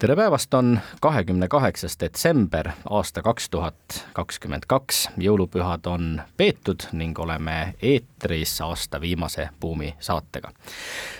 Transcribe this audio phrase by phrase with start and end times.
[0.00, 3.74] tere päevast, on kahekümne kaheksas detsember aasta kaks tuhat
[4.12, 5.08] kakskümmend kaks.
[5.18, 10.52] jõulupühad on peetud ning oleme eetris aasta viimase Buumi saatega.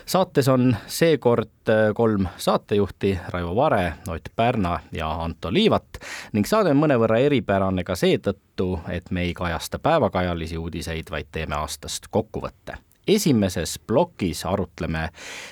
[0.07, 6.01] saates on seekord kolm saatejuhti, Raivo Vare, Ott Pärna ja Anto Liivat
[6.33, 11.55] ning saade on mõnevõrra eripärane ka seetõttu, et me ei kajasta päevakajalisi uudiseid, vaid teeme
[11.55, 12.81] aastast kokkuvõtte
[13.15, 15.09] esimeses plokis arutleme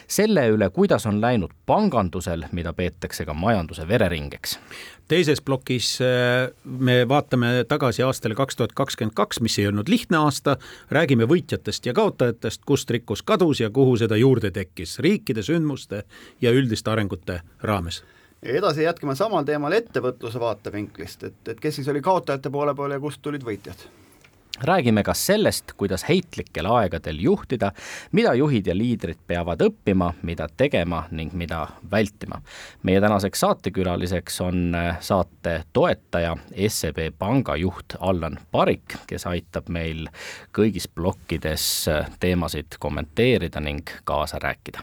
[0.08, 4.58] selle üle, kuidas on läinud pangandusel, mida peetakse ka majanduse vereringeks.
[5.08, 10.20] teises plokis äh, me vaatame tagasi aastale kaks tuhat kakskümmend kaks, mis ei olnud lihtne
[10.20, 10.56] aasta,
[10.90, 16.04] räägime võitjatest ja kaotajatest, kust rikkus kadus ja kuhu seda juurde tekkis, riikide, sündmuste
[16.40, 18.02] ja üldiste arengute raames.
[18.42, 22.94] Ja edasi jätkame samal teemal ettevõtluse vaatevinklist, et, et kes siis oli kaotajate poole peal
[22.94, 23.88] ja kust tulid võitjad
[24.60, 27.72] räägime ka sellest, kuidas heitlikel aegadel juhtida,
[28.12, 32.40] mida juhid ja liidrid peavad õppima, mida tegema ning mida vältima.
[32.82, 36.36] meie tänaseks saatekülaliseks on äh, saate toetaja,
[36.68, 40.08] SEB Panga juht Allan Parik, kes aitab meil
[40.52, 44.82] kõigis plokkides äh, teemasid kommenteerida ning kaasa rääkida.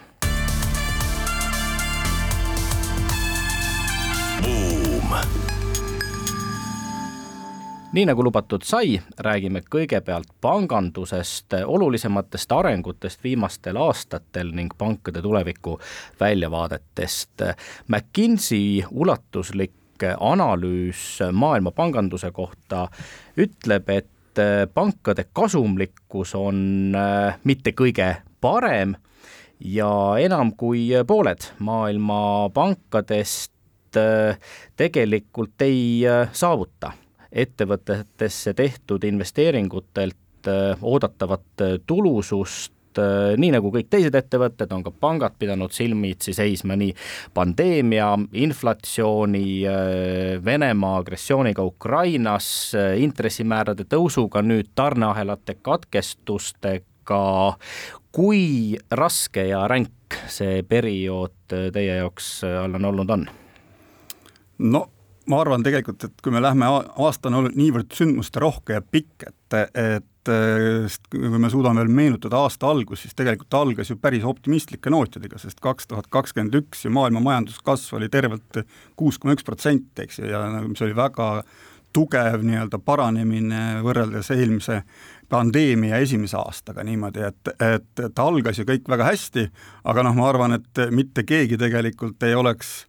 [4.46, 5.55] Boom
[7.96, 15.78] nii nagu lubatud sai, räägime kõigepealt pangandusest, olulisematest arengutest viimastel aastatel ning pankade tuleviku
[16.20, 17.46] väljavaadetest.
[17.88, 22.90] McKinsey ulatuslik analüüs maailma panganduse kohta
[23.40, 24.44] ütleb, et
[24.76, 28.10] pankade kasumlikkus on äh, mitte kõige
[28.44, 28.98] parem
[29.64, 32.20] ja enam kui pooled maailma
[32.52, 34.36] pankadest äh,
[34.76, 36.92] tegelikult ei äh, saavuta
[37.36, 44.94] ettevõtetesse tehtud investeeringutelt äh, oodatavat äh, tulusust äh, nii nagu kõik teised ettevõtted, on ka
[45.04, 46.96] pangad pidanud silmitsi seisma nii
[47.36, 48.14] pandeemia,
[48.46, 49.46] inflatsiooni,
[50.46, 52.48] Venemaa agressiooniga Ukrainas,
[53.00, 57.24] intressimäärade tõusuga, nüüd tarneahelate katkestustega.
[58.16, 63.28] kui raske ja ränk see periood teie jaoks, Allan, olnud on?
[64.60, 64.88] no
[65.30, 69.58] ma arvan tegelikult, et kui me lähme, aasta on olnud niivõrd sündmusterohke ja pikk, et,
[69.74, 70.32] et
[71.12, 75.40] kui me suudame veel meenutada aasta algust, siis tegelikult ta algas ju päris optimistlike nootidega,
[75.42, 78.64] sest kaks tuhat kakskümmend üks ju maailma majanduskasv oli tervelt
[78.98, 81.30] kuus koma üks protsenti, eks ju, ja mis oli väga
[81.96, 84.82] tugev nii-öelda paranemine võrreldes eelmise
[85.32, 89.46] pandeemia esimese aastaga niimoodi, et, et, et algas ju kõik väga hästi,
[89.88, 92.84] aga noh, ma arvan, et mitte keegi tegelikult ei oleks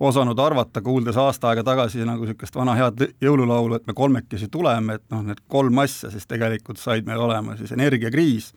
[0.00, 4.98] osanud arvata, kuuldes aasta aega tagasi nagu niisugust vana head jõululaulu, et me kolmekesi tuleme,
[4.98, 8.52] et noh, need kolm asja siis tegelikult said meil olema siis energiakriis,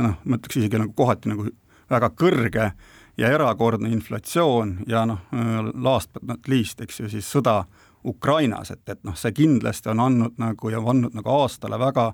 [0.00, 1.48] noh, ma ütleks isegi nagu kohati nagu
[1.90, 2.70] väga kõrge
[3.18, 5.20] ja erakordne inflatsioon ja noh,
[5.74, 7.62] last but not least, eks ju, siis sõda
[8.06, 12.12] Ukrainas, et, et noh, see kindlasti on andnud nagu ja andnud nagu aastale väga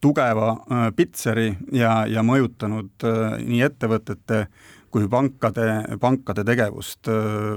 [0.00, 4.46] tugeva äh, pitseri ja, ja mõjutanud äh, nii ettevõtete
[4.90, 5.66] kui pankade,
[6.00, 7.08] pankade tegevust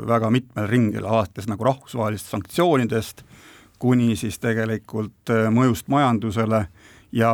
[0.08, 3.24] väga mitmel ringil, alates nagu rahvusvahelistest sanktsioonidest
[3.82, 6.66] kuni siis tegelikult mõjust majandusele
[7.12, 7.34] ja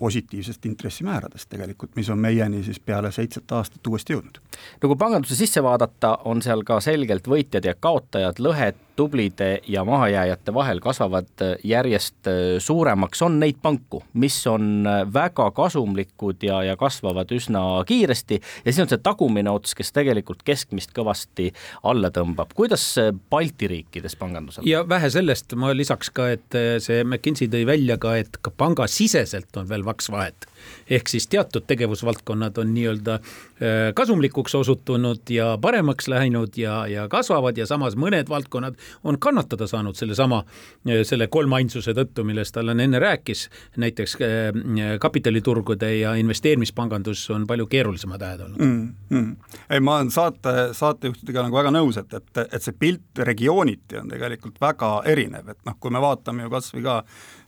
[0.00, 4.38] positiivsest intressimääradest tegelikult, mis on meieni siis peale seitset aastat uuesti jõudnud.
[4.82, 9.84] no kui panganduse sisse vaadata, on seal ka selgelt võitjad ja kaotajad, lõhed tublide ja
[9.84, 16.44] mahajääjate vahel kasvavad äh, järjest äh, suuremaks, on neid panku, mis on äh, väga kasumlikud
[16.44, 21.48] ja, ja kasvavad üsna kiiresti ja siis on see tagumine ots, kes tegelikult keskmist kõvasti
[21.88, 22.52] alla tõmbab.
[22.54, 22.84] kuidas
[23.30, 24.68] Balti riikides pangandusel?
[24.68, 29.56] ja vähe sellest, ma lisaks ka, et see McKinsey tõi välja ka, et ka pangasiseselt
[29.56, 30.49] on veel vaks vahet
[30.90, 37.58] ehk siis teatud tegevusvaldkonnad on nii-öelda äh, kasumlikuks osutunud ja paremaks läinud ja, ja kasvavad
[37.58, 40.42] ja samas mõned valdkonnad on kannatada saanud sellesama,
[40.88, 43.48] äh, selle kolmainsuse tõttu, millest Allan enne rääkis.
[43.76, 48.94] näiteks äh, kapitaliturgude ja investeerimispangandus on palju keerulisemad ajad olnud mm,.
[49.10, 49.36] Mm.
[49.70, 54.08] ei, ma olen saate, saatejuhtidega nagu väga nõus, et, et, et see pilt regiooniti on
[54.08, 56.96] tegelikult väga erinev, et noh, kui me vaatame ju kas või ka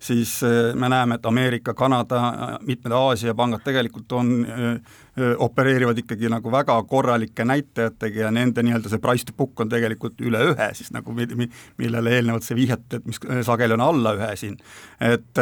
[0.03, 0.41] siis
[0.75, 2.23] me näeme, et Ameerika, Kanada,
[2.67, 4.33] mitmed Aasia pangad tegelikult on
[5.39, 10.21] opereerivad ikkagi nagu väga korralike näitajatega ja nende nii-öelda see price to book on tegelikult
[10.25, 14.57] üle ühe siis nagu, millele eelnevalt see vihjati, et mis sageli on alla ühe siin.
[15.01, 15.41] et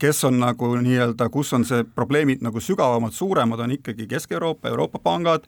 [0.00, 5.02] kes on nagu nii-öelda, kus on see probleemid nagu sügavamad, suuremad, on ikkagi Kesk-Euroopa, Euroopa
[5.04, 5.44] pangad,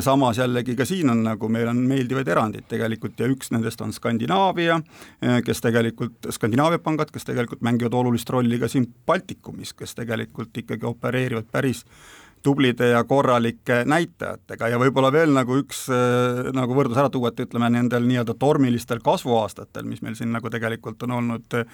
[0.00, 3.92] samas jällegi ka siin on nagu, meil on meeldivaid erandeid tegelikult ja üks nendest on
[3.92, 4.80] Skandinaavia,
[5.44, 10.88] kes tegelikult, Skandinaavia pangad, kes tegelikult mängivad olulist rolli ka siin Baltikumis, kes tegelikult ikkagi
[10.88, 11.84] opereerivad päris
[12.42, 14.68] tublide ja korralike näitajatega.
[14.72, 19.02] Ja võib-olla veel nagu üks äh, nagu võrdlus ära tuua, et ütleme nendel nii-öelda tormilistel
[19.04, 21.66] kasvuaastatel, mis meil siin nagu tegelikult on olnud äh,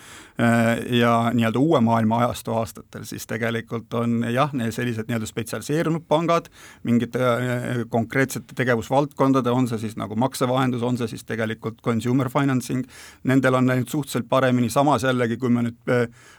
[0.98, 6.50] ja nii-öelda uue maailma ajastu aastatel, siis tegelikult on jah, sellised nii-öelda spetsialiseerunud pangad
[6.86, 12.86] mingite äh, konkreetsete tegevusvaldkondade, on see siis nagu maksevahendus, on see siis tegelikult consumer financing,
[13.24, 15.94] nendel on läinud suhteliselt paremini, samas jällegi, kui me nüüd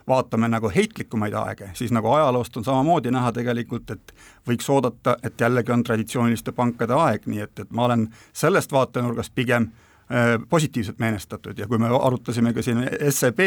[0.07, 4.16] vaatame nagu heitlikumaid aege, siis nagu ajaloost on samamoodi näha tegelikult, et
[4.47, 9.35] võiks oodata, et jällegi on traditsiooniliste pankade aeg, nii et, et ma olen sellest vaatenurgast
[9.35, 11.57] pigem äh, positiivselt meelestatud.
[11.57, 13.41] Ja kui me arutasime ka siin SEB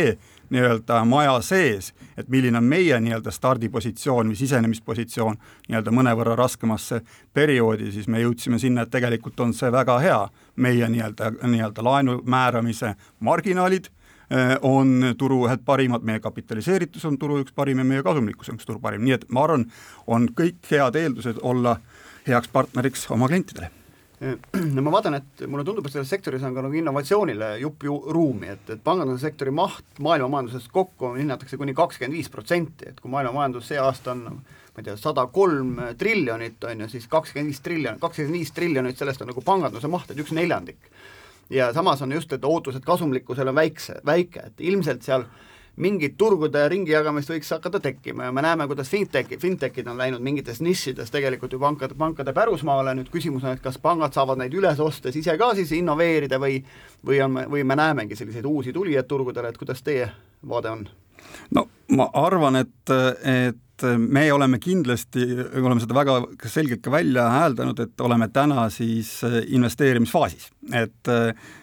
[0.50, 5.38] nii-öelda maja sees, et milline on meie nii-öelda stardipositsioon või sisenemispositsioon
[5.68, 7.00] nii-öelda mõnevõrra raskemasse
[7.34, 10.20] perioodi, siis me jõudsime sinna, et tegelikult on see väga hea,
[10.56, 13.90] meie nii-öelda, nii-öelda laenu määramise marginaalid
[14.62, 18.68] on turu ühed parimad, meie kapitaliseeritus on turu üks parim ja meie kasumlikkus on üks
[18.68, 19.66] turu parim, nii et ma arvan,
[20.06, 21.76] on kõik head eeldused olla
[22.28, 23.72] heaks partneriks oma klientidele.
[24.74, 27.94] No ma vaatan, et mulle tundub, et selles sektoris on ka nagu innovatsioonile jupp ju
[28.12, 33.12] ruumi, et, et pangandussektori maht maailma majandusest kokku hinnatakse kuni kakskümmend viis protsenti, et kui
[33.12, 37.50] maailma majandus see aasta on ma ei tea, sada kolm triljonit, on ju, siis kakskümmend
[37.50, 40.92] viis triljonit, kakskümmend viis triljonit sellest on nagu panganduse maht, et üks neljandik
[41.50, 45.24] ja samas on just, et ootused kasumlikkusele on väikse, väike, et ilmselt seal
[45.80, 50.60] mingit turgude ringijagamist võiks hakata tekkima ja me näeme, kuidas fintech, fintechid on läinud mingites
[50.60, 54.80] nišides tegelikult ju pankade, pankade pärusmaale, nüüd küsimus on, et kas pangad saavad neid üles
[54.82, 56.60] ostes ise ka siis innoveerida või
[57.06, 60.10] või on, või me näemegi selliseid uusi tulijaid turgudele, et kuidas teie
[60.48, 60.86] vaade on?
[61.56, 61.66] no
[61.96, 62.94] ma arvan, et,
[63.24, 63.64] et
[63.98, 65.24] me oleme kindlasti,
[65.60, 66.18] oleme seda väga
[66.50, 71.14] selgelt ka välja hääldanud, et oleme täna siis investeerimisfaasis, et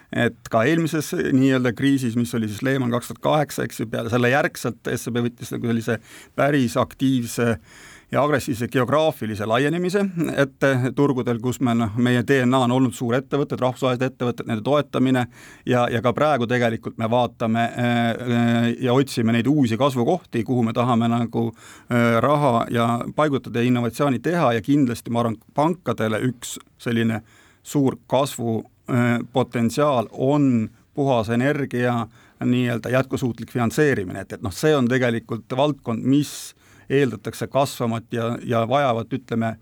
[0.08, 4.08] et ka eelmises nii-öelda kriisis, mis oli siis Lehman kaks tuhat kaheksa, eks ju, peale
[4.08, 5.98] selle järgselt SEB võttis nagu sellise
[6.40, 7.82] päris aktiivse äh,
[8.12, 10.06] ja agressiivse geograafilise laienemise
[10.36, 15.26] ette turgudel, kus me noh, meie DNA on olnud suurettevõtted, rahvusvahelised ettevõtted, nende toetamine
[15.68, 20.74] ja, ja ka praegu tegelikult me vaatame äh, ja otsime neid uusi kasvukohti, kuhu me
[20.74, 26.60] tahame nagu äh, raha ja paigutada ja innovatsiooni teha ja kindlasti ma arvan, pankadele üks
[26.80, 27.22] selline
[27.68, 32.08] suur kasvupotentsiaal on puhas energia,
[32.46, 36.56] nii-öelda jätkusuutlik finantseerimine, et, et noh, see on tegelikult valdkond, mis
[36.90, 39.58] eeldatakse kasvamat ja, ja vajavat, ütleme,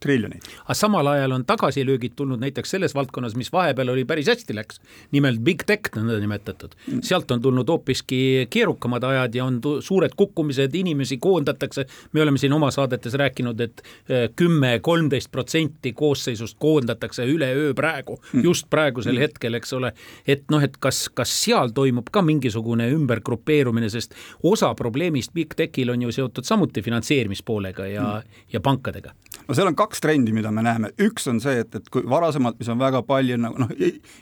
[0.00, 0.42] triljoneid.
[0.64, 4.80] aga samal ajal on tagasilöögid tulnud näiteks selles valdkonnas, mis vahepeal oli päris hästi läks,
[5.12, 6.76] nimelt big tech nõndanimetatud.
[7.02, 12.52] sealt on tulnud hoopiski keerukamad ajad ja on suured kukkumised, inimesi koondatakse, me oleme siin
[12.52, 18.44] oma saadetes rääkinud, et eh, kümme, kolmteist protsenti koosseisust koondatakse üleöö praegu, hmm.
[18.44, 19.20] just praegusel hmm.
[19.20, 19.92] hetkel, eks ole,
[20.26, 25.90] et noh, et kas, kas seal toimub ka mingisugune ümbergrupeerumine, sest osa probleemist big tech'il
[25.90, 29.12] on ju seotud samuti finantseerimispoolega ja mm., ja pankadega.
[29.48, 32.58] No seal on kaks trendi, mida me näeme, üks on see, et, et kui varasemalt,
[32.60, 33.72] mis on väga palju nagu noh,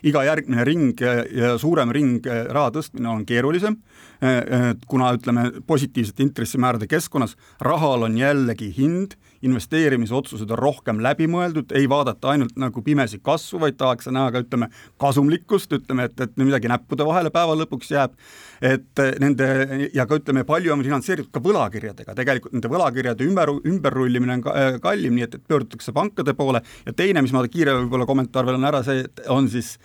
[0.06, 3.78] iga järgmine ring ja, ja suurem ring eh, raha tõstmine on keerulisem,
[4.20, 11.74] eh, eh, kuna ütleme, positiivsete intressimäärade keskkonnas rahal on jällegi hind investeerimisotsused on rohkem läbimõeldud,
[11.76, 14.70] ei vaadata ainult nagu pimesi kasvu, vaid tahaks näha ka ütleme,
[15.02, 18.16] kasumlikkust, ütleme, et, et midagi näppude vahele päeva lõpuks jääb,
[18.64, 19.48] et nende
[19.94, 24.80] ja ka ütleme, palju on finantseeritud ka võlakirjadega, tegelikult nende võlakirjade ümber, ümberrullimine on äh,
[24.82, 26.62] kallim, nii et, et pöördutakse pankade poole.
[26.86, 29.76] Ja teine, mis ma kiire võib-olla kommentaar veel on ära see, on siis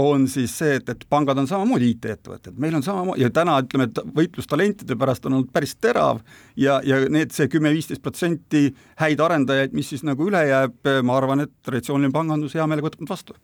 [0.00, 3.88] on siis see, et, et pangad on samamoodi IT-ettevõtted, meil on samamoodi ja täna ütleme,
[3.90, 6.22] et võitlus talentide pärast on olnud päris terav
[6.56, 8.70] ja, ja need see kümme-viisteist protsenti
[9.02, 13.04] häid arendajaid, mis siis nagu üle jääb, ma arvan, et traditsiooniline pangandus hea meelega võtab
[13.04, 13.36] nad vastu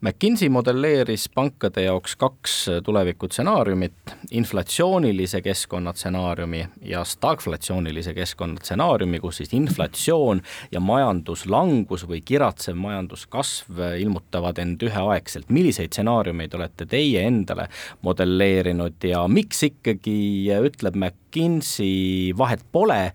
[0.00, 2.54] McKinsey modelleeris pankade jaoks kaks
[2.84, 10.40] tulevikutsenaariumit, inflatsioonilise keskkonna stsenaariumi ja stagflatsioonilise keskkonna stsenaariumi, kus siis inflatsioon
[10.72, 15.52] ja majanduslangus või kiratsev majanduskasv ilmutavad end üheaegselt.
[15.52, 17.68] milliseid stsenaariumeid olete teie endale
[18.00, 23.12] modelleerinud ja miks ikkagi ütleb McKinsey, vahet pole,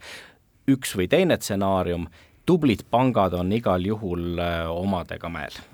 [0.70, 2.12] üks või teine stsenaarium,
[2.46, 4.38] tublid pangad on igal juhul
[4.70, 5.66] omadega mäel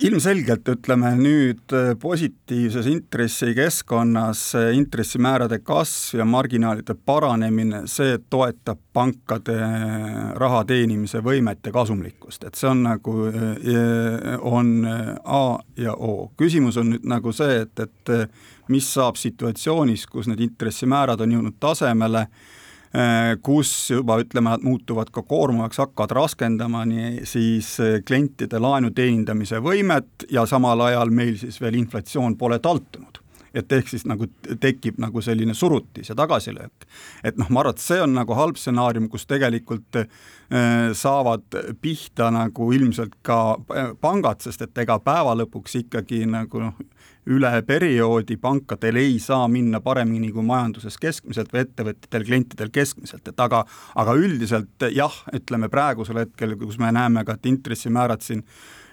[0.00, 9.56] ilmselgelt ütleme nüüd äh, positiivses intressikeskkonnas äh, intressimäärade kasv ja marginaalide paranemine, see toetab pankade
[10.40, 13.16] raha teenimise võimet ja kasumlikkust, et see on nagu,
[14.40, 14.70] on
[15.24, 15.42] A
[15.76, 16.30] ja O.
[16.36, 18.14] küsimus on nüüd nagu see, et, et
[18.72, 22.59] mis saab situatsioonis, kus need intressimäärad on jõudnud tasemele, Äh,
[23.42, 29.60] kus juba ütleme, nad muutuvad ka koormavaks, hakkavad raskendama nii siis äh, klientide laenu teenindamise
[29.62, 33.20] võimet ja samal ajal meil siis veel inflatsioon pole taltunud
[33.54, 34.28] et ehk siis nagu
[34.62, 36.86] tekib nagu selline surutis ja tagasilöök.
[37.24, 40.08] et noh, ma arvan, et see on nagu halb stsenaarium, kus tegelikult äh,
[40.94, 43.58] saavad pihta nagu ilmselt ka
[44.00, 46.78] pangad, sest et ega päeva lõpuks ikkagi nagu noh,
[47.30, 53.40] üle perioodi pankadel ei saa minna paremini kui majanduses keskmiselt või ettevõtjatel, klientidel keskmiselt, et
[53.40, 53.62] aga,
[54.00, 58.44] aga üldiselt jah, ütleme praegusel hetkel, kus me näeme ka, et intressimäärad siin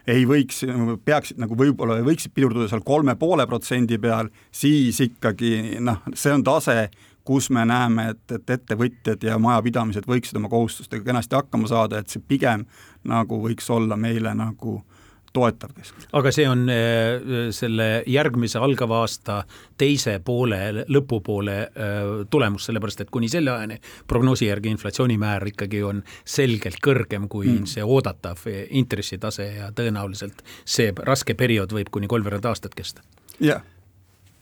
[0.07, 0.61] ei võiks,
[1.05, 6.45] peaksid nagu võib-olla võiksid pidurduda seal kolme poole protsendi peal, siis ikkagi noh, see on
[6.47, 6.87] tase,
[7.27, 12.13] kus me näeme, et, et ettevõtjad ja majapidamised võiksid oma kohustustega kenasti hakkama saada, et
[12.13, 12.63] see pigem
[13.07, 14.96] nagu võiks olla meile nagu äh,
[15.37, 16.09] toetav keskkond.
[16.19, 19.39] aga see on äh, selle järgmise algava aasta
[19.77, 22.01] teise poole, lõpupoole äh,
[22.33, 23.79] tulemus, sellepärast et kuni selle ajani
[24.09, 27.69] prognoosi järgi inflatsioonimäär ikkagi on selgelt kõrgem kui mm.
[27.69, 33.05] see oodatav intressitase ja tõenäoliselt see raske periood võib kuni kolmveerand aastat kesta.
[33.39, 33.76] jah yeah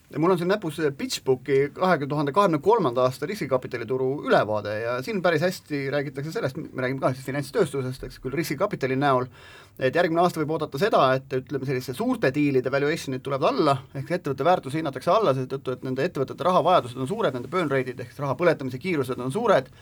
[0.09, 5.21] ja mul on siin näpus PitchBooki kahe tuhande kahekümne kolmanda aasta riskikapitalituru ülevaade ja siin
[5.21, 9.25] päris hästi räägitakse sellest, me räägime ka siis finantstööstusest, eks küll riskikapitali näol,
[9.79, 14.15] et järgmine aasta võib oodata seda, et ütleme, selliste suurte diilide valuation'id tulevad alla, ehk
[14.19, 18.19] ettevõtte väärtus hinnatakse alla seetõttu, et nende ettevõtete rahavajadused on suured, nende burn rate'id ehk
[18.19, 19.73] raha põletamise kiirused on suured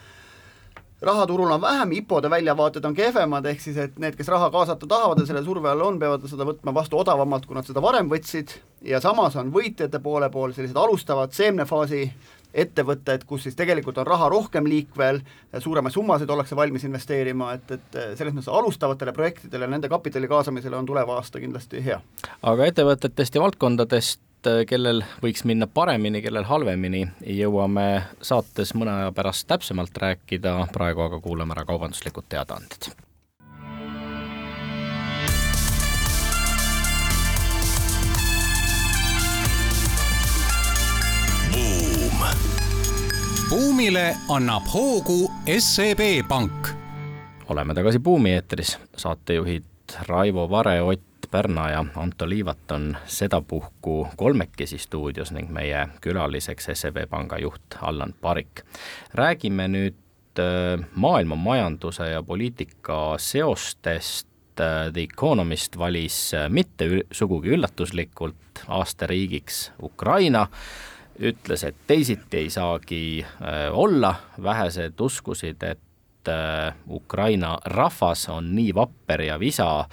[1.04, 5.20] rahaturul on vähem, IPO-de väljavaated on kehvemad, ehk siis et need, kes raha kaasata tahavad
[5.20, 8.56] ja selle surve all on, peavad seda võtma vastu odavamalt, kui nad seda varem võtsid,
[8.88, 12.06] ja samas on võitjate poole pool sellised alustavad seemnefaasi
[12.54, 15.24] ettevõtted, kus siis tegelikult on raha rohkem liikvel,
[15.60, 20.86] suuremaid summasid ollakse valmis investeerima, et, et selles mõttes alustavatele projektidele, nende kapitali kaasamisele on
[20.86, 21.98] tulev aasta kindlasti hea.
[22.54, 28.92] aga ettevõtetest ja valdkondadest et äh, kellel võiks minna paremini, kellel halvemini, jõuame saates mõne
[28.92, 32.92] aja pärast täpsemalt rääkida, praegu aga kuulame ära kaubanduslikud teadaanded.
[43.54, 45.28] buumile annab hoogu
[45.60, 46.74] SEB Pank.
[47.50, 54.78] oleme tagasi Buumi eetris, saatejuhid Raivo Vare, Ott Pärna ja Anto Liivat on sedapuhku kolmekesi
[54.78, 58.62] stuudios ning meie külaliseks SEB Panga juht Allan Parik.
[59.14, 64.28] räägime nüüd äh, maailma majanduse ja poliitika seostest.
[64.60, 70.46] Äh, The Economist valis äh, mitte sugugi üllatuslikult aastariigiks Ukraina,
[71.18, 73.26] ütles, et teisiti ei saagi
[73.72, 75.80] olla, vähesed uskusid, et
[76.90, 79.86] Ukraina rahvas on nii vapper ja visa,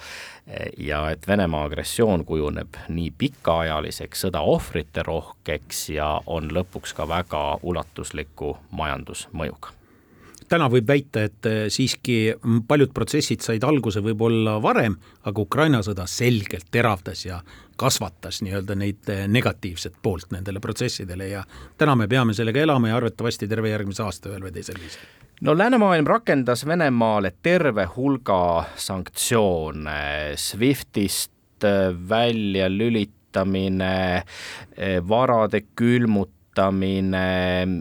[0.77, 8.55] ja et Venemaa agressioon kujuneb nii pikaajaliseks, sõda ohvriterohkeks ja on lõpuks ka väga ulatusliku
[8.71, 9.77] majandusmõjuga.
[10.51, 12.33] Täna võib väita, et eh, siiski
[12.67, 17.39] paljud protsessid said alguse võib-olla varem, aga Ukraina sõda selgelt teravdas ja
[17.79, 21.45] kasvatas nii-öelda neid eh, negatiivset poolt nendele protsessidele ja
[21.79, 25.57] täna me peame sellega elama ja arvatavasti terve järgmise aasta ühel või teisel viisil no
[25.57, 31.31] läänemaailm rakendas Venemaale terve hulga sanktsioone, SWIFTist
[32.09, 34.23] välja lülitamine,
[35.07, 37.25] varade külmutamine,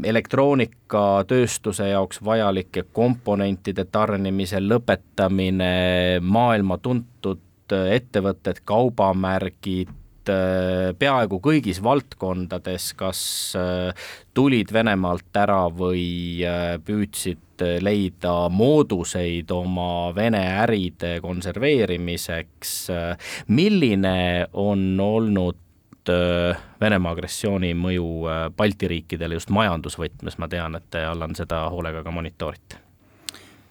[0.04, 9.92] elektroonikatööstuse jaoks vajalike komponentide tarnimise lõpetamine, maailma tuntud ettevõtted, kaubamärgid,
[10.28, 13.20] Äh, peaaegu kõigis valdkondades kas
[13.56, 22.72] äh, tulid Venemaalt ära või äh, püüdsid leida mooduseid oma Vene äride konserveerimiseks.
[23.48, 26.08] milline on olnud
[26.80, 28.06] Venemaa agressiooni mõju
[28.56, 32.80] Balti riikidele just majandusvõtmes, ma tean, et te, Allan, seda hoolega ka monitoorite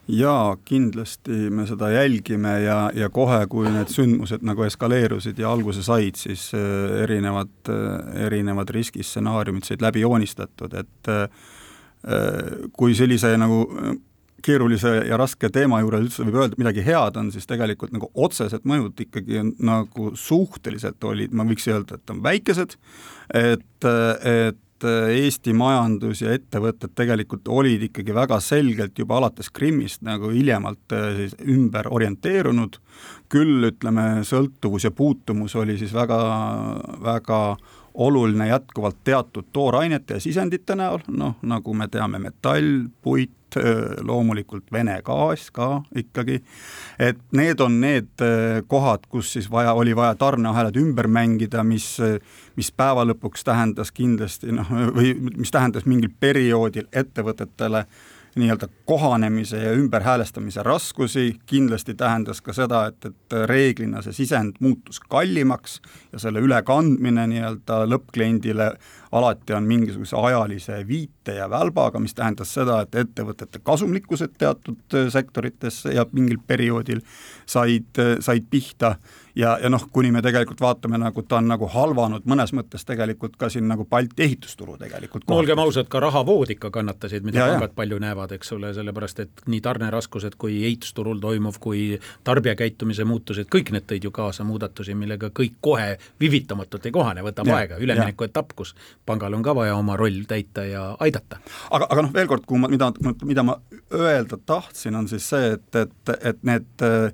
[0.09, 5.83] jaa, kindlasti me seda jälgime ja, ja kohe, kui need sündmused nagu eskaleerusid ja alguse
[5.85, 11.27] said, siis äh, erinevad, äh, erinevad riskistsenaariumid said läbi joonistatud, et äh,
[12.79, 13.65] kui sellise nagu
[14.41, 18.07] keerulise ja raske teema juures üldse võib öelda, et midagi head on, siis tegelikult nagu
[18.15, 22.77] otsesed mõjud ikkagi nagu suhteliselt olid, ma võiks öelda, et on väikesed,
[23.35, 30.31] et, et Eesti majandus ja ettevõtted tegelikult olid ikkagi väga selgelt juba alates Krimmist nagu
[30.33, 32.79] hiljemalt siis ümber orienteerunud,
[33.29, 36.19] küll ütleme, sõltuvus ja puutumus oli siis väga,
[37.03, 37.41] väga
[37.99, 43.33] oluline jätkuvalt teatud toorainete ja sisendite näol, noh, nagu me teame, metall, puit,
[44.05, 46.39] loomulikult Vene gaas ka ikkagi,
[46.99, 48.23] et need on need
[48.67, 51.95] kohad, kus siis vaja, oli vaja tarneahelad ümber mängida, mis,
[52.59, 57.85] mis päeva lõpuks tähendas kindlasti noh, või mis tähendas mingil perioodil ettevõtetele
[58.35, 64.99] nii-öelda kohanemise ja ümberhäälestamise raskusi, kindlasti tähendas ka seda, et, et reeglina see sisend muutus
[64.99, 65.79] kallimaks
[66.13, 68.71] ja selle ülekandmine nii-öelda lõppkliendile
[69.11, 75.83] alati on mingisuguse ajalise viite ja välbaga, mis tähendas seda, et ettevõtete kasumlikkused teatud sektorites
[75.93, 77.01] ja mingil perioodil
[77.45, 78.95] said, said pihta
[79.39, 83.37] ja, ja noh, kuni me tegelikult vaatame nagu ta on nagu halvanud mõnes mõttes tegelikult
[83.39, 85.27] ka siin nagu Balti ehitusturu tegelikult.
[85.29, 89.23] no olgem ausad, ka rahavood ikka kannatasid, mida ja, pangad palju näevad, eks ole, sellepärast
[89.23, 91.83] et nii tarneraskused kui ehitusturul toimuv, kui
[92.27, 97.49] tarbijakäitumise muutused, kõik need tõid ju kaasa muudatusi, millega kõik kohe viivitamatult ei kohane, võtab
[97.49, 101.18] ja, aega, üleminekuetapp, kus pangal on ka vaja oma roll täita ja aidata.
[101.71, 102.91] Aga, aga noh, veel kord, kui ma, mida,
[103.25, 103.59] mida ma
[103.93, 107.11] öelda tahtsin, on siis see, et, et, et need äh,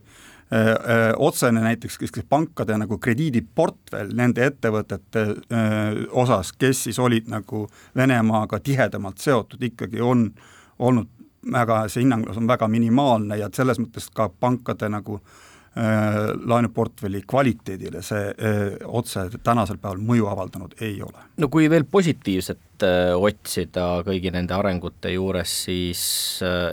[0.54, 1.98] Äh, otsene näiteks
[2.30, 7.64] pankade nagu krediidiportfell nende ettevõtete äh, osas, kes siis olid nagu
[7.98, 10.28] Venemaaga tihedamalt seotud, ikkagi on
[10.80, 11.10] olnud
[11.52, 15.18] väga, see hinnangus on väga minimaalne ja selles mõttes ka pankade nagu
[15.76, 21.26] laenuportfelli kvaliteedile see öö, otse tänasel päeval mõju avaldanud ei ole.
[21.36, 26.06] no kui veel positiivset öö, otsida kõigi nende arengute juures, siis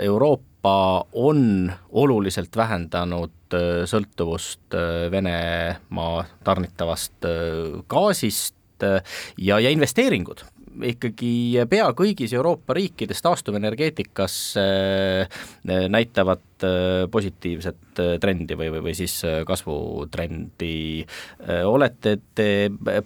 [0.06, 0.76] Euroopa
[1.18, 10.40] on oluliselt vähendanud Äh, sõltuvust äh, Venemaa tarnitavast äh, gaasist ja, ja investeeringud
[10.88, 14.64] ikkagi pea kõigis Euroopa riikides taastuvenergeetikasse
[15.92, 16.66] näitavad
[17.10, 21.04] positiivset trendi või, või, või siis kasvutrendi.
[21.66, 22.48] olete te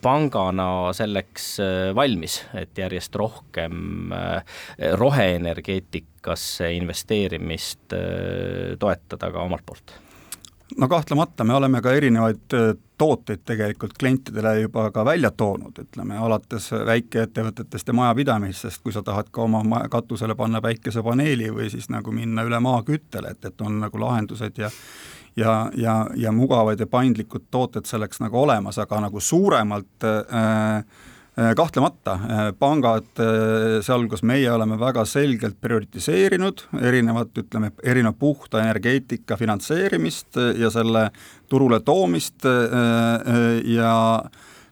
[0.03, 1.57] pangana selleks
[1.97, 4.13] valmis, et järjest rohkem
[5.03, 7.97] roheenergeetikasse investeerimist
[8.79, 10.06] toetada ka omalt poolt?
[10.77, 16.17] No kahtlemata me oleme ka erinevaid äh, tooteid tegelikult klientidele juba ka välja toonud, ütleme
[16.17, 22.13] alates väikeettevõtetest ja majapidamistest, kui sa tahad ka oma katusele panna päikesepaneeli või siis nagu
[22.13, 24.71] minna üle maaküttele, et, et on nagu lahendused ja
[25.37, 30.85] ja, ja, ja mugavad ja paindlikud tooted selleks nagu olemas, aga nagu suuremalt Äh,
[31.37, 39.37] kahtlemata, äh, pangad, äh, sealhulgas meie oleme väga selgelt prioritiseerinud erinevat, ütleme, erineva puhta energeetika
[39.37, 41.11] finantseerimist ja selle
[41.49, 42.47] turule toomist
[43.65, 43.93] ja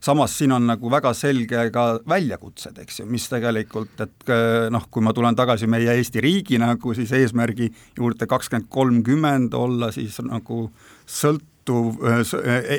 [0.00, 4.32] samas siin on nagu väga selge ka väljakutsed, eks ju, mis tegelikult, et
[4.72, 9.92] noh, kui ma tulen tagasi meie Eesti riigi nagu siis eesmärgi juurde kakskümmend kolmkümmend olla
[9.92, 10.66] siis nagu
[11.06, 12.00] sõltuv,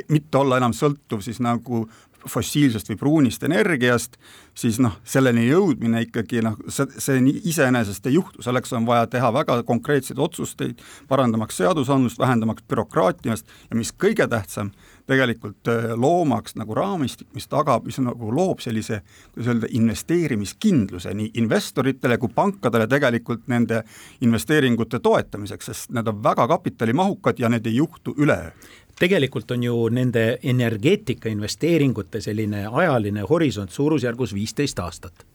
[0.10, 1.86] mitte olla enam sõltuv siis nagu
[2.30, 4.18] fossiilsest või pruunist energiast,
[4.58, 9.32] siis noh, selleni jõudmine ikkagi noh, see, see iseenesest ei juhtu, selleks on vaja teha
[9.36, 14.72] väga konkreetseid otsusteid, parandamaks seadusandlust, vähendamaks bürokraatiast ja mis kõige tähtsam,
[15.06, 19.02] tegelikult äh, loomaks nagu raamistik, mis tagab, mis nagu loob sellise,
[19.34, 23.84] kuidas öelda, investeerimiskindluse nii investoritele kui pankadele tegelikult nende
[24.26, 28.50] investeeringute toetamiseks, sest need on väga kapitalimahukad ja need ei juhtu üleöö
[29.00, 35.26] tegelikult on ju nende energeetika investeeringute selline ajaline horisont suurusjärgus viisteist aastat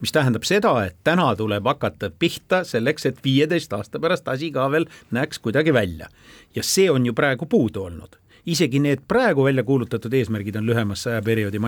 [0.00, 4.70] mis tähendab seda, et täna tuleb hakata pihta selleks, et viieteist aasta pärast asi ka
[4.70, 6.08] veel näeks kuidagi välja.
[6.54, 8.16] ja see on ju praegu puudu olnud
[8.48, 11.60] isegi need praegu välja kuulutatud eesmärgid on lühemasse ajaperioodi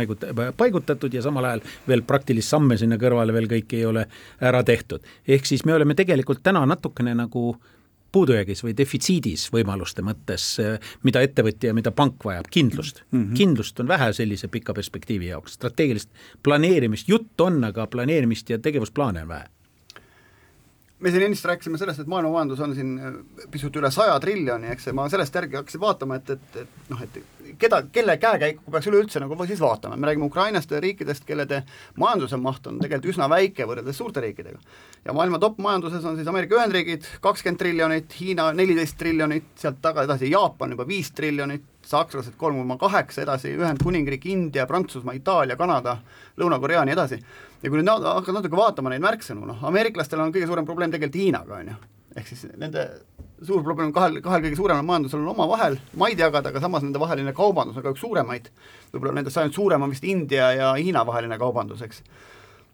[0.56, 4.06] paigutatud ja samal ajal veel praktilist samme sinna kõrvale veel kõik ei ole
[4.40, 5.00] ära tehtud.
[5.28, 7.56] ehk siis me oleme tegelikult täna natukene nagu
[8.12, 10.46] puudujäägis või defitsiidis võimaluste mõttes,
[11.06, 13.20] mida ettevõtja ja mida pank vajab, kindlust mm.
[13.22, 13.36] -hmm.
[13.38, 16.10] kindlust on vähe sellise pika perspektiivi jaoks, strateegilist
[16.42, 19.48] planeerimist, jutt on, aga planeerimist ja tegevusplaane on vähe
[21.00, 22.90] me siin ennist rääkisime sellest, et maailmamajandus on siin
[23.50, 27.20] pisut üle saja triljoni, eks, ma sellest järgi hakkasin vaatama, et, et, et noh, et
[27.58, 31.62] keda, kelle käekäiku peaks üleüldse nagu siis vaatama, me räägime Ukrainast ja riikidest, kellede
[31.96, 34.58] majanduse maht on tegelikult üsna väike võrreldes suurte riikidega.
[35.04, 40.30] ja maailma top-majanduses on siis Ameerika Ühendriigid kakskümmend triljonit, Hiina neliteist triljonit, sealt taga edasi
[40.30, 45.96] Jaapan juba viis triljonit, sakslased kolm koma kaheksa, edasi Ühendkuningriik, India, Prantsusmaa, Itaalia, Kanada,
[46.38, 47.20] Lõuna-Korea, nii edasi.
[47.62, 51.22] ja kui nüüd hakkad natuke vaatama neid märksõnu, noh, ameeriklastel on kõige suurem probleem tegelikult
[51.22, 51.80] Hiinaga, on ju,
[52.16, 52.86] ehk siis nende
[53.46, 57.32] suur probleem kahel, kahel kõige suuremal majandusel on omavahel maid jagada, aga samas nende vaheline
[57.36, 58.50] kaubandus on ka üks suuremaid,
[58.92, 62.02] võib-olla nendest ainult suurem on vist India ja Hiina vaheline kaubandus, eks.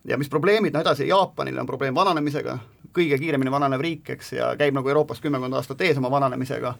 [0.09, 2.59] ja mis probleemid, no edasi Jaapanil on probleem vananemisega,
[2.97, 6.77] kõige kiiremini vananev riik, eks, ja käib nagu Euroopas kümmekond aastat ees oma vananemisega,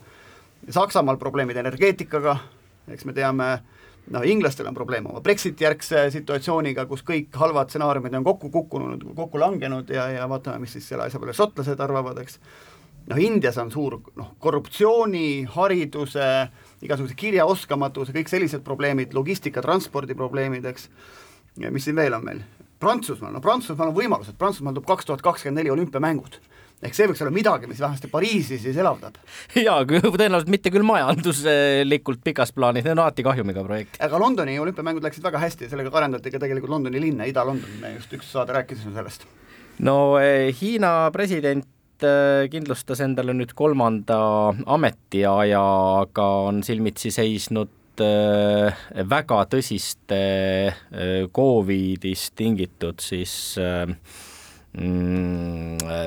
[0.73, 2.39] Saksamaal probleemid energeetikaga,
[2.91, 3.51] eks me teame,
[4.15, 9.05] noh, inglastel on probleem oma Brexiti järgse situatsiooniga, kus kõik halvad stsenaariumid on kokku kukkunud,
[9.17, 12.39] kokku langenud ja, ja vaatame, mis siis selle asja peale šotlased arvavad, eks.
[13.11, 16.29] noh, Indias on suur noh, korruptsiooni, hariduse,
[16.87, 20.91] igasuguse kirjaoskamatuse, kõik sellised probleemid, logistika, transpordiprobleemid, eks,
[21.67, 22.45] mis siin veel on meil?
[22.81, 26.41] Prantsusmaal, no Prantsusmaal on võimalused, Prantsusmaal tuleb kaks tuhat kakskümmend neli olümpiamängud
[26.85, 29.17] ehk see võiks olla midagi, mis vähemasti Pariisi siis elavdab.
[29.57, 34.01] jaa, tõenäoliselt mitte küll majanduslikult pikas plaanis, need on alati kahjumiga projekt.
[34.05, 38.13] aga Londoni olümpiamängud läksid väga hästi sellega arendati ka tegelikult Londoni linna, Ida-London, me just
[38.17, 39.25] üks saade rääkisime sellest.
[39.79, 41.67] no eh, Hiina president
[42.05, 44.21] eh, kindlustas endale nüüd kolmanda
[44.77, 48.77] ametiajaga, on silmitsi seisnud Äh,
[49.09, 50.17] väga tõsiste
[51.33, 53.89] Covidist tingitud siis äh,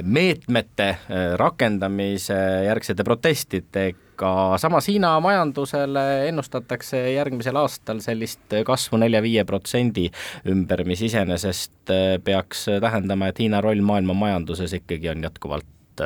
[0.04, 0.88] meetmete
[1.42, 10.06] rakendamise järgsete protestidega, samas Hiina majandusele ennustatakse järgmisel aastal sellist kasvu nelja-viie protsendi
[10.54, 16.04] ümber, mis iseenesest peaks tähendama, et Hiina roll maailma majanduses ikkagi on jätkuvalt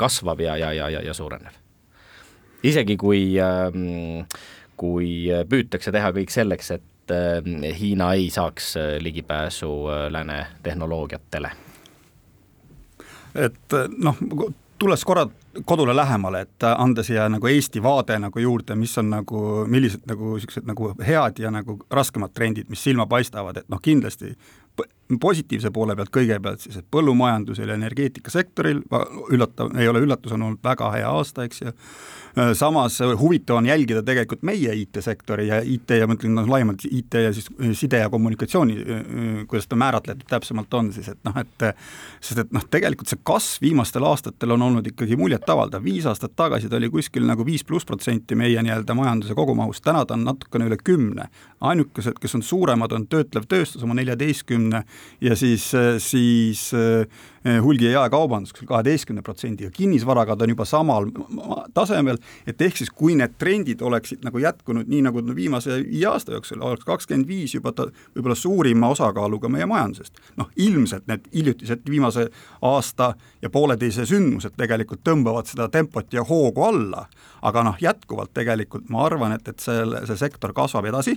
[0.00, 1.52] kasvav ja, ja, ja, ja, ja suurenev.
[2.64, 3.68] isegi kui äh,
[4.80, 9.72] kui äh, püütakse teha kõik selleks, et äh, Hiina ei saaks äh, ligipääsu
[10.10, 11.50] lääne tehnoloogiatele?
[13.34, 14.16] et noh,
[14.78, 15.26] tulles korra
[15.64, 20.34] kodule lähemale, et anda siia nagu Eesti vaade nagu juurde, mis on nagu, millised nagu
[20.34, 24.34] niisugused nagu head ja nagu raskemad trendid, mis silma paistavad, et noh, kindlasti
[25.18, 28.82] positiivse poole pealt kõigepealt siis, et põllumajandusel ja energeetikasektoril,
[29.34, 31.74] üllatav, ei ole üllatus, on olnud väga hea aasta, eks ju,
[32.38, 36.46] Äh, samas äh, huvitav on jälgida tegelikult meie IT-sektori ja IT ja ma ütlen noh,
[36.46, 38.76] laiemalt IT ja siis äh, side ja kommunikatsiooni,
[39.50, 41.64] kuidas ta määratletud täpsemalt on siis, et noh, et
[42.22, 46.70] sest et noh, tegelikult see kasv viimastel aastatel on olnud ikkagi muljetavaldav, viis aastat tagasi
[46.70, 50.70] ta oli kuskil nagu viis pluss protsenti meie nii-öelda majanduse kogumahust, täna ta on natukene
[50.70, 51.26] üle kümne.
[51.60, 54.84] ainukesed, kes on suuremad, on töötlev tööstus oma neljateistkümne
[55.20, 56.70] ja siis, siis
[57.62, 61.06] hulgi- ja jaekaubandus kaheteistkümne protsendiga, kinnisvaraga ta on juba samal
[61.74, 66.32] tasemel, et ehk siis, kui need trendid oleksid nagu jätkunud nii, nagu viimase viie aasta
[66.36, 70.20] jooksul, oleks kakskümmend viis juba ta võib-olla suurima osakaaluga meie majandusest.
[70.36, 72.28] noh, ilmselt need hiljutised viimase
[72.62, 77.06] aasta ja pooleteise sündmused tegelikult tõmbavad seda tempot ja hoogu alla,
[77.42, 81.16] aga noh, jätkuvalt tegelikult ma arvan, et, et see, see sektor kasvab edasi,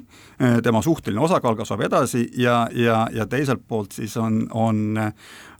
[0.63, 5.02] tema suhteline osakaal kasvab edasi ja, ja, ja teiselt poolt siis on, on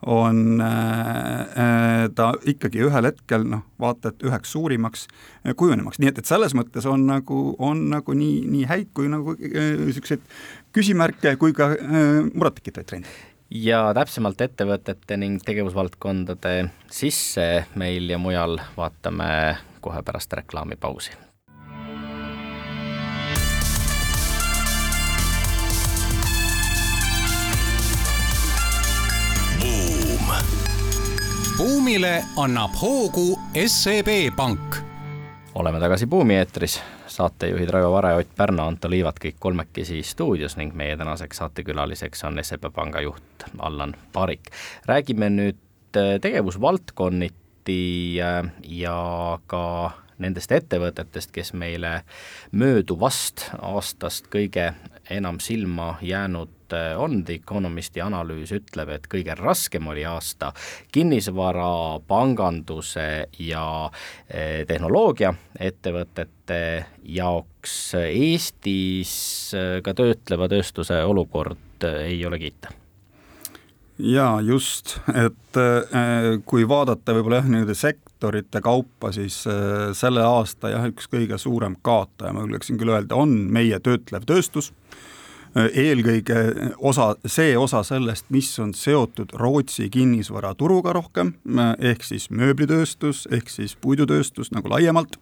[0.06, 6.20] on äh, ta ikkagi ühel hetkel noh, vaata et üheks suurimaks äh, kujunemaks, nii et,
[6.20, 11.38] et selles mõttes on nagu, on nagu nii, nii häid kui nagu niisuguseid äh, küsimärke
[11.42, 11.72] kui ka
[12.34, 13.14] murettekitavaid trende
[13.54, 16.56] ja täpsemalt ettevõtete ning tegevusvaldkondade
[16.92, 19.30] sisse meil ja mujal vaatame
[19.84, 21.14] kohe pärast reklaamipausi
[31.64, 34.76] buumile annab hoogu SEB Pank.
[35.56, 40.76] oleme tagasi Buumi eetris, saatejuhid Raivo Vare, Ott Pärna, Anto Liivat kõik kolmekesi stuudios ning
[40.76, 44.52] meie tänaseks saatekülaliseks on SEB Panga juht Allan Parik.
[44.86, 47.80] räägime nüüd äh, tegevusvaldkonniti
[48.20, 52.02] äh, ja ka nendest ettevõtetest, kes meile
[52.52, 54.74] mööduvast aastast kõige
[55.10, 56.63] enam silma jäänud
[56.98, 60.52] on, The Economisti analüüs ütleb, et kõige raskem oli aasta
[60.94, 63.08] kinnisvara, panganduse
[63.40, 66.62] ja äh, tehnoloogia ettevõtete
[67.16, 67.76] jaoks.
[68.04, 69.16] Eestis
[69.58, 72.72] äh, ka töötleva tööstuse olukord ei ole kiita.
[74.04, 75.58] Jaa, just, et
[76.50, 79.36] kui vaadata võib-olla jah, nii-öelda sektorite kaupa, siis
[80.00, 84.72] selle aasta jah, üks kõige suurem kaotaja, ma julgeksin küll öelda, on meie töötlev tööstus
[85.56, 86.40] eelkõige
[86.78, 91.36] osa, see osa sellest, mis on seotud Rootsi kinnisvaraturuga rohkem,
[91.80, 95.20] ehk siis mööblitööstus, ehk siis puidutööstus nagu laiemalt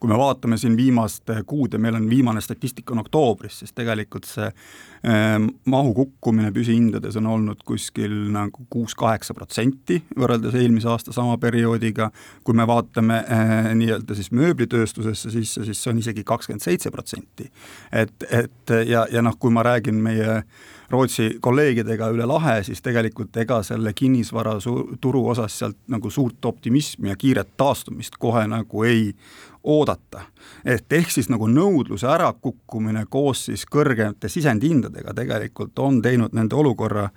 [0.00, 4.46] kui me vaatame siin viimaste kuude, meil on viimane statistika on oktoobris, siis tegelikult see
[4.46, 5.36] eh,
[5.70, 12.10] mahu kukkumine püsihindades on olnud kuskil nagu kuus-kaheksa protsenti võrreldes eelmise aasta sama perioodiga.
[12.44, 17.50] kui me vaatame eh, nii-öelda siis mööblitööstusesse sisse, siis see on isegi kakskümmend seitse protsenti.
[17.92, 20.42] et, et ja, ja noh, kui ma räägin meie
[20.90, 27.16] Rootsi kolleegidega üle lahe, siis tegelikult ega selle kinnisvaraturu osas sealt nagu suurt optimismi ja
[27.16, 29.14] kiiret taastumist kohe nagu ei
[29.64, 30.20] oodata.
[30.64, 37.08] et ehk siis nagu nõudluse ärakukkumine koos siis kõrgemate sisendhindadega tegelikult on teinud nende olukorra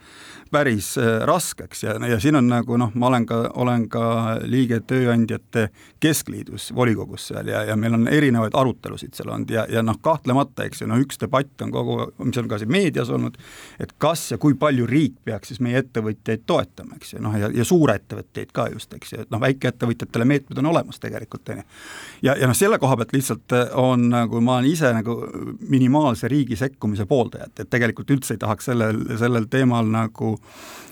[0.51, 4.03] päris äh, raskeks ja, ja siin on nagu noh, ma olen ka, olen ka
[4.47, 5.67] liige Tööandjate
[5.99, 10.63] Keskliidus volikogus seal ja, ja meil on erinevaid arutelusid seal olnud ja, ja noh, kahtlemata,
[10.67, 13.37] eks ju, no üks debatt on kogu, mis on ka siin meedias olnud,
[13.83, 17.51] et kas ja kui palju riik peaks siis meie ettevõtjaid toetama, eks ju, noh ja,
[17.53, 21.67] ja suurettevõtteid ka just, eks ju, et noh, väikeettevõtjatele meetmed on olemas tegelikult, on ju.
[22.29, 25.19] ja, ja noh, selle koha pealt lihtsalt on nagu ma olen ise nagu
[25.69, 30.35] minimaalse riigi sekkumise pooldaja, et, et tegelikult üldse ei tahaks sellel, sellel teemal nagu Äh,
[30.35, 30.86] äh,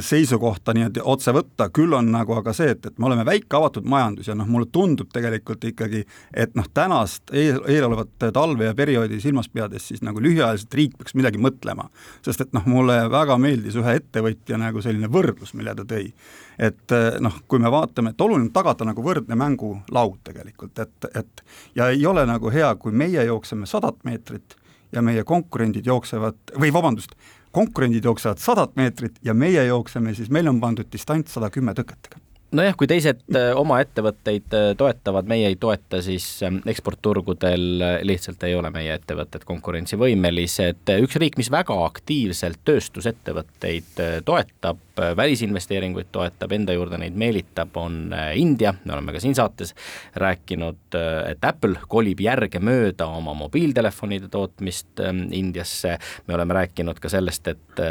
[0.00, 3.88] seisukohta niimoodi otse võtta, küll on nagu aga see, et, et me oleme väike avatud
[3.90, 9.18] majandus ja noh, mulle tundub tegelikult ikkagi, et noh, tänast eel, eelolevat talve ja perioodi
[9.20, 11.88] silmas pidades siis nagu lühiajaliselt riik peaks midagi mõtlema.
[12.22, 16.12] sest et noh, mulle väga meeldis ühe ettevõtja nagu selline võrdlus, mille ta tõi.
[16.58, 21.10] et äh, noh, kui me vaatame, et oluline on tagada nagu võrdne mängulaud tegelikult, et,
[21.14, 24.54] et ja ei ole nagu hea, kui meie jookseme sadat meetrit
[24.92, 27.16] ja meie konkurendid jooksevad, või vabandust,
[27.52, 32.20] konkurendid jooksevad sadat meetrit ja meie jookseme siis, meil on pandud distants sada kümme tõketega
[32.56, 37.94] nojah, kui teised äh, oma ettevõtteid äh, toetavad, meie ei toeta, siis ähm, eksportturgudel äh,
[38.06, 40.92] lihtsalt ei ole meie ettevõtted konkurentsivõimelised.
[41.02, 44.80] üks riik, mis väga aktiivselt tööstusettevõtteid toetab,
[45.16, 49.72] välisinvesteeringuid toetab, enda juurde neid meelitab, on India, me oleme ka siin saates
[50.20, 50.96] rääkinud,
[51.30, 55.96] et Apple kolib järgemööda oma mobiiltelefonide tootmist ähm, Indiasse,
[56.28, 57.82] me oleme rääkinud ka sellest, et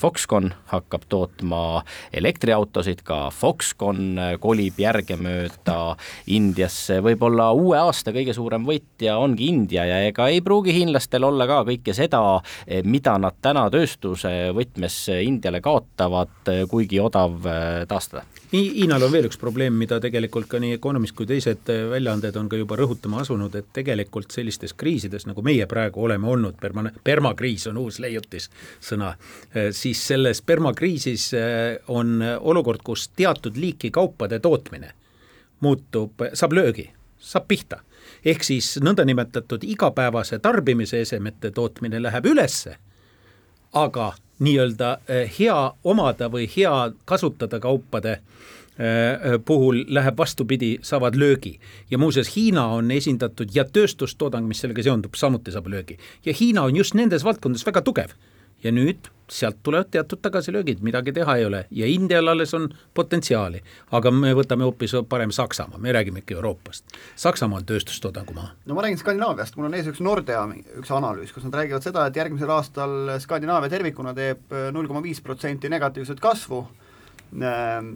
[0.00, 1.60] Foxconn hakkab tootma
[2.16, 5.96] elektriautosid, ka Fox Foxconn äh, kolib järgemööda
[6.34, 11.46] Indiasse, võib-olla uue aasta kõige suurem võitja ongi India ja ega ei pruugi hiinlastel olla
[11.48, 12.20] ka kõike seda,
[12.66, 18.24] eh, mida nad täna tööstuse võtmes Indiale kaotavad, eh, kuigi odav eh, taastada.
[18.56, 22.58] Hiinal on veel üks probleem, mida tegelikult ka nii Economist kui teised väljaanded on ka
[22.60, 27.80] juba rõhutama asunud, et tegelikult sellistes kriisides, nagu meie praegu oleme olnud, perma-, permakriis on
[27.82, 28.48] uus leiutis
[28.80, 29.14] sõna,
[29.76, 31.30] siis selles permakriisis
[31.92, 34.92] on olukord, kus teatud liiki kaupade tootmine
[35.60, 37.80] muutub, saab löögi, saab pihta.
[38.24, 42.76] ehk siis nõndanimetatud igapäevase tarbimise esemete tootmine läheb ülesse,
[43.72, 51.58] aga nii-öelda eh, hea omada või hea kasutada kaupade eh, puhul läheb vastupidi, saavad löögi.
[51.90, 55.98] ja muuseas, Hiina on esindatud ja tööstustoodang, mis sellega seondub, samuti saab löögi.
[56.24, 58.16] ja Hiina on just nendes valdkondades väga tugev
[58.62, 63.62] ja nüüd sealt tulevad teatud tagasilöögid, midagi teha ei ole ja Indial alles on potentsiaali.
[63.92, 66.84] aga me võtame hoopis parem Saksamaa, me räägime ikka Euroopast.
[67.16, 68.52] Saksamaa on tööstustoodangu maa.
[68.66, 70.46] no ma räägin Skandinaaviast, mul on ees üks Nordea
[70.78, 75.20] üks analüüs, kus nad räägivad seda, et järgmisel aastal Skandinaavia tervikuna teeb null koma viis
[75.20, 76.62] protsenti negatiivset kasvu,
[77.34, 77.94] ehm,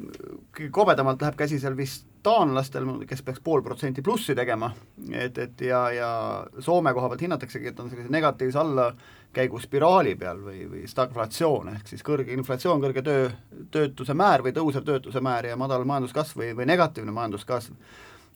[0.56, 4.70] kõige kobedamalt läheb käsi seal vist taanlastel, kes peaks pool protsenti plussi tegema,
[5.12, 6.10] et, et ja, ja
[6.58, 12.04] Soome koha pealt hinnataksegi, et on sellise negatiivse allakäiguspiraali peal või, või stagflatsioon, ehk siis
[12.06, 13.30] kõrge inflatsioon, kõrge töö,
[13.72, 17.74] töötuse määr või tõusev töötuse määr ja madal majanduskasv või, või negatiivne majanduskasv.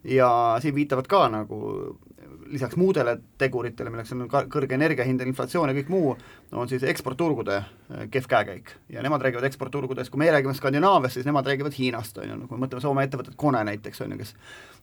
[0.04, 1.60] ja siin viitavad ka nagu
[2.52, 6.14] lisaks muudele teguritele, milleks on kõrge energiahind ja inflatsioon ja kõik muu,
[6.52, 8.74] on siis eksportturgude äh, kehv käekäik.
[8.88, 12.48] ja nemad räägivad eksportturgudest, kui meie räägime Skandinaaviast, siis nemad räägivad Hiinast, on ju, no
[12.48, 14.34] kui me mõtleme Soome ettevõtet Kone näiteks, on ju, kes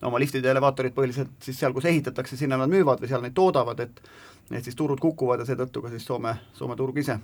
[0.01, 3.37] oma liftid ja elevaatorid põhiliselt siis seal, kus ehitatakse, sinna nad müüvad või seal neid
[3.37, 4.03] toodavad, et
[4.51, 7.17] et siis turud kukuvad ja seetõttu ka siis Soome, Soome turg ise.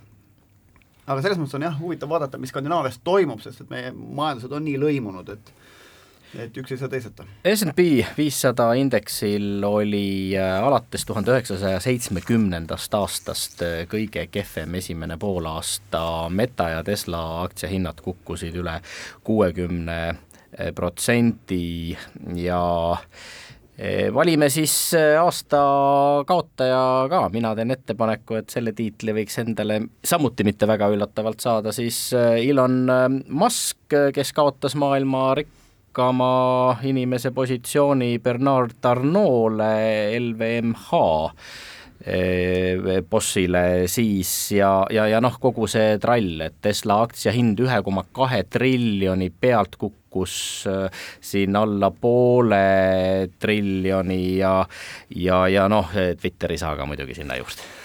[1.08, 4.66] Aga selles mõttes on jah, huvitav vaadata, mis Skandinaavias toimub, sest et meie majandused on
[4.68, 5.52] nii lõimunud, et
[6.36, 7.26] et üks ei saa teiseta.
[7.48, 7.86] SNP
[8.18, 16.72] viissada indeksil oli äh, alates tuhande üheksasaja seitsmekümnendast aastast äh, kõige kehvem esimene poolaasta, Meta
[16.76, 18.80] ja Tesla aktsiahinnad kukkusid üle
[19.28, 21.96] kuuekümne äh, protsendi
[22.36, 22.62] ja
[24.10, 24.74] valime siis
[25.22, 25.58] aasta
[26.26, 26.80] kaotaja
[27.12, 32.00] ka, mina teen ettepaneku, et selle tiitli võiks endale samuti mitte väga üllatavalt saada siis
[32.18, 32.90] Elon
[33.30, 35.57] Musk, kes kaotas maailma rik-,
[35.98, 41.00] rikkama inimese positsiooni Bernard Arnault'le LVMH
[42.06, 47.82] eh, bossile siis ja, ja, ja noh, kogu see trall, et Tesla aktsia hind ühe
[47.82, 54.54] koma kahe triljoni pealt kukkus äh, siin alla poole triljoni ja
[55.16, 55.90] ja, ja noh,
[56.22, 57.77] Twitteri saaga muidugi sinna juurde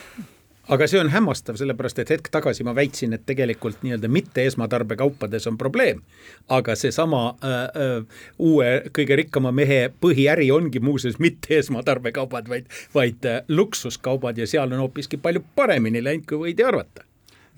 [0.72, 5.46] aga see on hämmastav, sellepärast et hetk tagasi ma väitsin, et tegelikult nii-öelda mitte esmatarbekaupades
[5.50, 6.02] on probleem.
[6.48, 13.28] aga seesama äh, äh, uue kõige rikkama mehe põhiäri ongi muuseas mitte esmatarbekaubad, vaid, vaid
[13.28, 17.04] äh, luksuskaubad ja seal on hoopiski palju paremini läinud, kui võidi arvata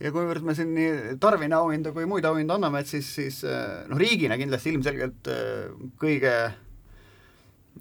[0.03, 3.85] ja kuivõrd me siin nii Tarvini auhinda kui muid auhindu anname, et siis, siis äh,
[3.89, 6.35] noh, riigina kindlasti ilmselgelt äh, kõige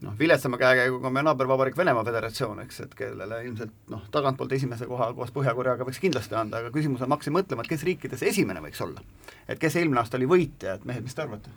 [0.01, 4.87] noh, viletsama käekäiguga on meie naabervabariik Venemaa Föderatsioon, eks, et kellele ilmselt noh, tagantpoolt esimese
[4.89, 8.25] koha koos Põhja-Koreaga võiks kindlasti anda, aga küsimus on, ma hakkasin mõtlema, et kes riikides
[8.31, 9.03] esimene võiks olla.
[9.47, 11.53] et kes eelmine aasta oli võitja, et mehed, mis te arvate?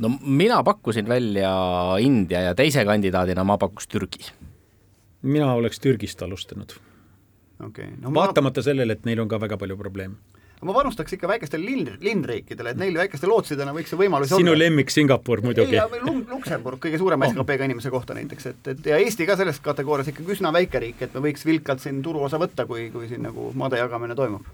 [0.00, 1.52] no mina pakkusin välja
[2.00, 4.30] India ja teise kandidaadina ma pakuks Türgi.
[5.22, 6.76] mina oleks Türgist alustanud
[7.66, 7.92] okay..
[8.00, 8.64] No, vaatamata ma...
[8.64, 10.16] sellele, et neil on ka väga palju probleeme
[10.66, 14.64] ma panustaks ikka väikestele linn, linnriikidele, et neil väikeste lootsidena võiks see võimalus sinu olla.
[14.64, 15.78] lemmik Singapur muidugi.
[16.30, 17.34] Luksemburg kõige suurema oh.
[17.34, 21.06] SKP-ga inimese kohta näiteks, et, et ja Eesti ka selles kategoorias ikkagi üsna väike riik,
[21.06, 24.44] et me võiks vilkalt siin turuosa võtta, kui, kui siin nagu maade jagamine toimub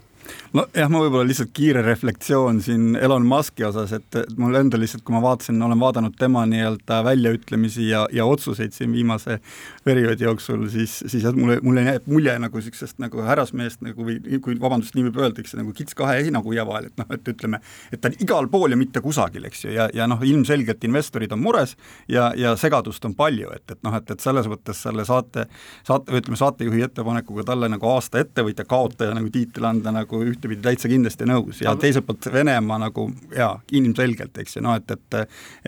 [0.55, 5.15] nojah, ma võib-olla lihtsalt kiire reflektsioon siin Elon Musk'i osas, et mul endal lihtsalt, kui
[5.15, 9.39] ma vaatasin, olen vaadanud tema nii-öelda väljaütlemisi ja, ja otsuseid siin viimase
[9.85, 14.57] perioodi jooksul, siis, siis mulle, mulle jääb mulje nagu niisugusest nagu härrasmehest nagu või kui
[14.59, 18.01] vabandust, nii võib öelda, eks nagu kits kahe heinakuia vahel, et noh, et ütleme, et
[18.01, 21.43] ta on igal pool ja mitte kusagil, eks ju, ja, ja noh, ilmselgelt investorid on
[21.43, 21.75] mures
[22.11, 25.47] ja, ja segadust on palju, et, et noh, et, et selles mõttes selle saate,
[25.87, 30.63] saate, ütleme saatejuhi ettepanekuga talle nagu aasta ettevõtja kaotaja nagu tiitel anda nagu nagu ühtepidi
[30.63, 31.61] täitsa kindlasti nõus.
[31.61, 35.17] Ja teiselt poolt Venemaa nagu jaa, ilmselgelt, eks ju, noh et, et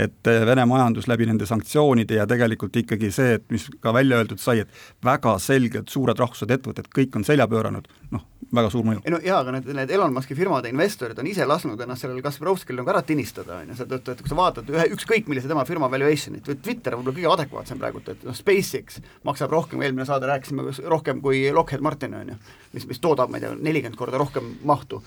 [0.09, 4.41] et Vene majandus läbi nende sanktsioonide ja tegelikult ikkagi see, et mis ka välja öeldud
[4.41, 9.01] sai, et väga selgelt suured rahvused ettevõtted, kõik on selja pööranud, noh, väga suur mõju.
[9.05, 12.21] ei no jaa, aga need, need Elon Musk'i firmade investorid on ise lasknud ennast sellel
[12.25, 15.65] Kasparovskil nagu ära tinistada, on ju, seetõttu, et kui sa vaatad ühe, ükskõik millise tema
[15.69, 20.29] firma valuation'it või Twitter võib-olla kõige adekvaatsem praegu, et noh, SpaceX maksab rohkem, eelmine saade
[20.29, 22.39] rääkisime, rohkem kui Lockheed Martin, on ju,
[22.73, 25.01] mis, mis toodab, ma ei tea, nelikümmend korda rohkem mahtu.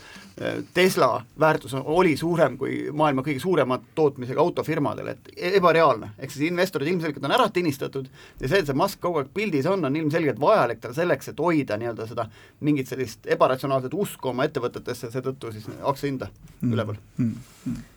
[0.74, 6.48] Tesla väärtus oli suurem kui maailma kõige suuremad tootmisega autofirmadel, et e-, ebareaalne, ehk siis
[6.48, 8.09] investorid ilmselgelt on ära tinistatud
[8.40, 11.42] ja see, et see Musk kogu aeg pildis on, on ilmselgelt vajalik tal selleks, et
[11.42, 12.26] hoida nii-öelda seda
[12.64, 16.73] mingit sellist ebaratsionaalset usku oma ettevõtetesse, seetõttu siis aktsiahinda mm.
[16.73, 17.33] üleval mm.
[17.66, 17.88] mm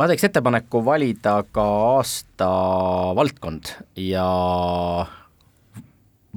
[0.00, 1.64] ma teeks ettepaneku valida ka
[1.96, 2.46] aasta
[3.18, 4.26] valdkond ja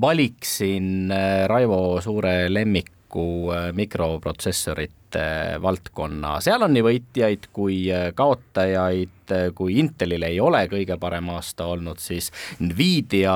[0.01, 5.23] valiksin äh, Raivo suure lemmiku äh, mikroprotsessorite
[5.61, 10.97] valdkonna, seal on nii võitjaid kui äh, kaotajaid et äh, kui Intelil ei ole kõige
[10.99, 13.33] parem aasta olnud, siis Nvidia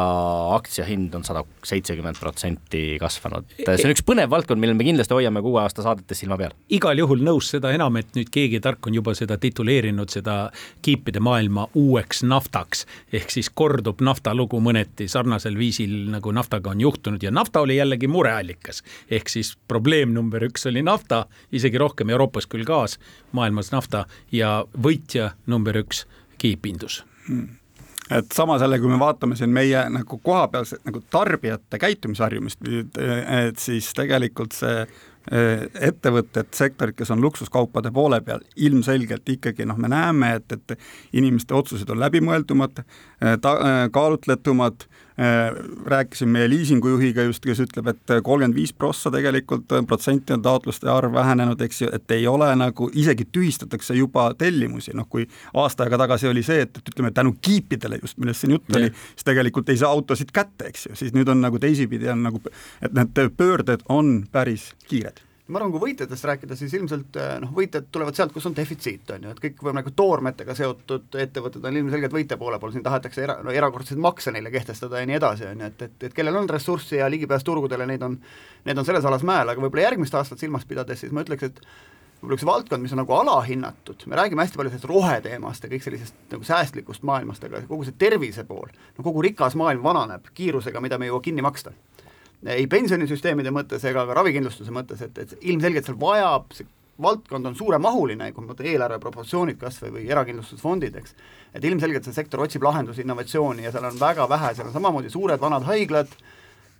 [0.55, 3.47] aktsiahind on sada seitsekümmend protsenti kasvanud.
[3.57, 6.55] see on üks põnev valdkond, millel me kindlasti hoiame kuue aasta saadetes silma peal.
[6.69, 10.37] igal juhul nõus, seda enam, et nüüd keegi tark on juba seda tituleerinud, seda
[10.85, 12.85] kiipide maailma uueks naftaks.
[13.13, 17.79] ehk siis kordub nafta lugu mõneti sarnasel viisil, nagu naftaga on juhtunud ja nafta oli
[17.79, 18.83] jällegi mureallikas.
[19.09, 22.99] ehk siis probleem number üks oli nafta, isegi rohkem Euroopas küll gaas,
[23.31, 26.05] maailmas nafta ja võitja number number üks
[26.41, 27.03] kiipindus.
[27.27, 27.55] Hmm
[28.07, 32.61] et samas jälle, kui me vaatame siin meie nagu kohapealset nagu tarbijate käitumisharjumist,
[33.43, 39.75] et siis tegelikult see eh, ettevõtted, sektorid, kes on luksuskaupade poole peal, ilmselgelt ikkagi noh,
[39.75, 40.77] me näeme, et, et
[41.19, 44.87] inimeste otsused on läbimõeldumad, eh, ta-, eh, kaalutletumad
[45.85, 50.89] rääkisin meie liisingujuhiga just, kes ütleb, et kolmkümmend viis prossa tegelikult äh, protsenti on taotluste
[50.93, 55.25] arv vähenenud, eks ju, et ei ole nagu, isegi tühistatakse juba tellimusi, noh kui
[55.57, 58.91] aasta aega tagasi oli see, et, et ütleme, tänu kiipidele just, millest siin jutt oli,
[59.15, 62.43] siis tegelikult ei saa autosid kätte, eks ju, siis nüüd on nagu teisipidi on nagu,
[62.81, 67.51] et need pöörded on päris kiired ma arvan, kui võitjatest rääkida, siis ilmselt eh, noh,
[67.55, 71.79] võitjad tulevad sealt, kus on defitsiit, on ju, et kõik nagu toormetega seotud ettevõtted on
[71.81, 75.47] ilmselgelt võitja poole peal, siin tahetakse era, no erakordseid makse neile kehtestada ja nii edasi,
[75.47, 78.19] on ju, et, et, et kellel on ressurssi ja ligipääs turgudele, neid on,
[78.67, 81.63] need on selles alas mäel, aga võib-olla järgmist aastat silmas pidades, siis ma ütleks, et
[82.19, 85.85] võib-olla üks valdkond, mis on nagu alahinnatud, me räägime hästi palju sellest roheteemast ja kõik
[85.85, 90.83] sellisest nagu säästlikust maailmast, aga kogu see tervise pool, no kogu rikas maailm vananeb kiirusega,
[90.83, 91.71] mida me ei jõua kinni maksta
[92.45, 96.67] ei pensionisüsteemide mõttes ega ka ravikindlustuse mõttes, et, et ilmselgelt seal vajab, see
[97.01, 101.13] valdkond on suuremahuline, kui ma mõtlen eelarve proportsioonid kas või, või erakindlustusfondid, eks,
[101.53, 105.13] et ilmselgelt see sektor otsib lahendusi, innovatsiooni ja seal on väga vähe, seal on samamoodi
[105.13, 106.13] suured vanad haiglad,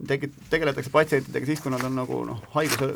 [0.07, 2.93] tegi-, tegeletakse patsientidega siis, kui nad on nagu noh, haiguse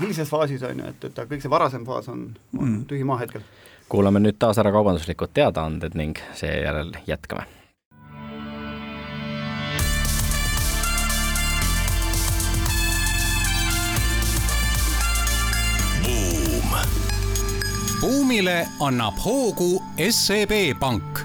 [0.00, 2.82] hilises faasis, on ju, et, et kõik see varasem faas on, on mm.
[2.90, 3.46] tühi maa hetkel.
[3.90, 7.46] kuulame nüüd taas ära kaubanduslikud teadaanded ning seejärel jätkame
[18.30, 21.18] buumile annab hoogu SEB Pank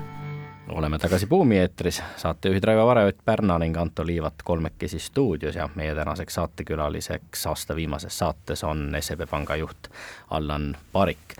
[0.73, 5.69] oleme tagasi Buumi eetris, saatejuhid Raivo Vare, Ott Pärna ning Anto Liivat kolmekesi stuudios ja
[5.75, 9.91] meie tänaseks saatekülaliseks aasta viimases saates on SEB Panga juht
[10.33, 11.37] Allan Parik.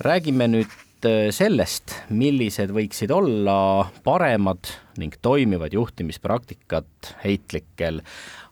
[0.00, 0.70] räägime nüüd
[1.02, 4.70] äh, sellest, millised võiksid olla paremad
[5.02, 8.04] ning toimivad juhtimispraktikad heitlikel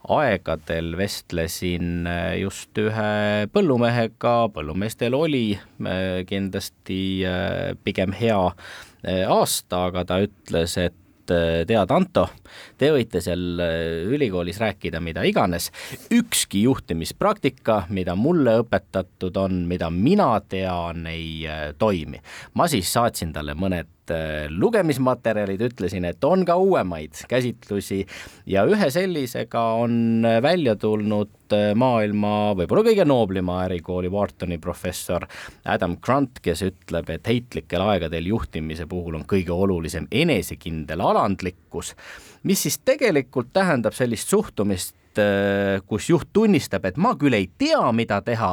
[0.08, 7.00] aegadel vestlesin äh, just ühe põllumehega, põllumeestel oli äh, kindlasti
[7.84, 8.42] pigem hea
[9.06, 10.94] aasta, aga ta ütles, et
[11.26, 12.28] tead, Anto,
[12.78, 15.70] te võite seal eh, ülikoolis rääkida mida iganes,
[16.14, 21.46] ükski juhtimispraktika, mida mulle õpetatud on, mida mina tean, ei
[21.78, 22.22] toimi.
[22.54, 28.04] ma siis saatsin talle mõned Äh, lugemismaterjalid, ütlesin, et on ka uuemaid käsitlusi
[28.46, 35.26] ja ühe sellisega on välja tulnud äh, maailma võib-olla kõige nooblima ärikooli Whartoni professor
[35.64, 41.96] Adam Grant, kes ütleb, et heitlikel aegadel juhtimise puhul on kõige olulisem enesekindel alandlikkus,
[42.46, 47.80] mis siis tegelikult tähendab sellist suhtumist, Äh, kus juht tunnistab, et ma küll ei tea,
[47.96, 48.50] mida teha,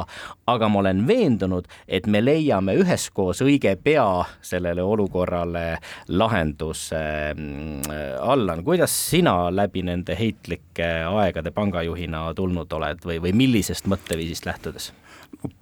[0.48, 4.06] aga ma olen veendunud, et me leiame üheskoos õige pea
[4.44, 5.64] sellele olukorrale
[6.08, 7.02] lahenduse.
[7.34, 14.48] Äh, Allan, kuidas sina läbi nende heitlike aegade pangajuhina tulnud oled või, või millisest mõtteviisist
[14.48, 14.92] lähtudes?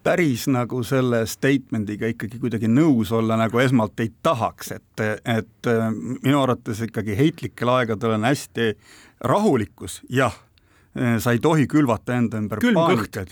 [0.04, 5.90] Päris nagu selle statement'iga ikkagi kuidagi nõus olla nagu esmalt ei tahaks, et, et äh,
[6.22, 8.72] minu arvates ikkagi heitlikel aegadel on hästi
[9.22, 10.34] rahulikkus, jah
[10.98, 13.30] Äh, sa ei tohi külvata enda ümber külm paanikat.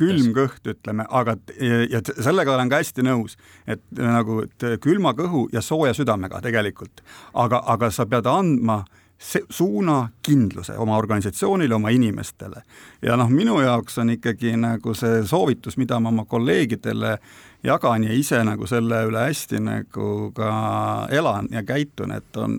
[0.00, 3.36] külm kõht, ütleme, aga ja, sellega olen ka hästi nõus,
[3.68, 7.04] et nagu et külma kõhu ja sooja südamega tegelikult,
[7.36, 8.78] aga, aga sa pead andma
[9.50, 12.62] suuna kindluse oma organisatsioonile, oma inimestele.
[13.02, 17.18] ja noh, minu jaoks on ikkagi nagu see soovitus, mida ma oma kolleegidele
[17.62, 20.50] jagan ja ise nagu selle üle hästi nagu ka
[21.10, 22.58] elan ja käitun, et on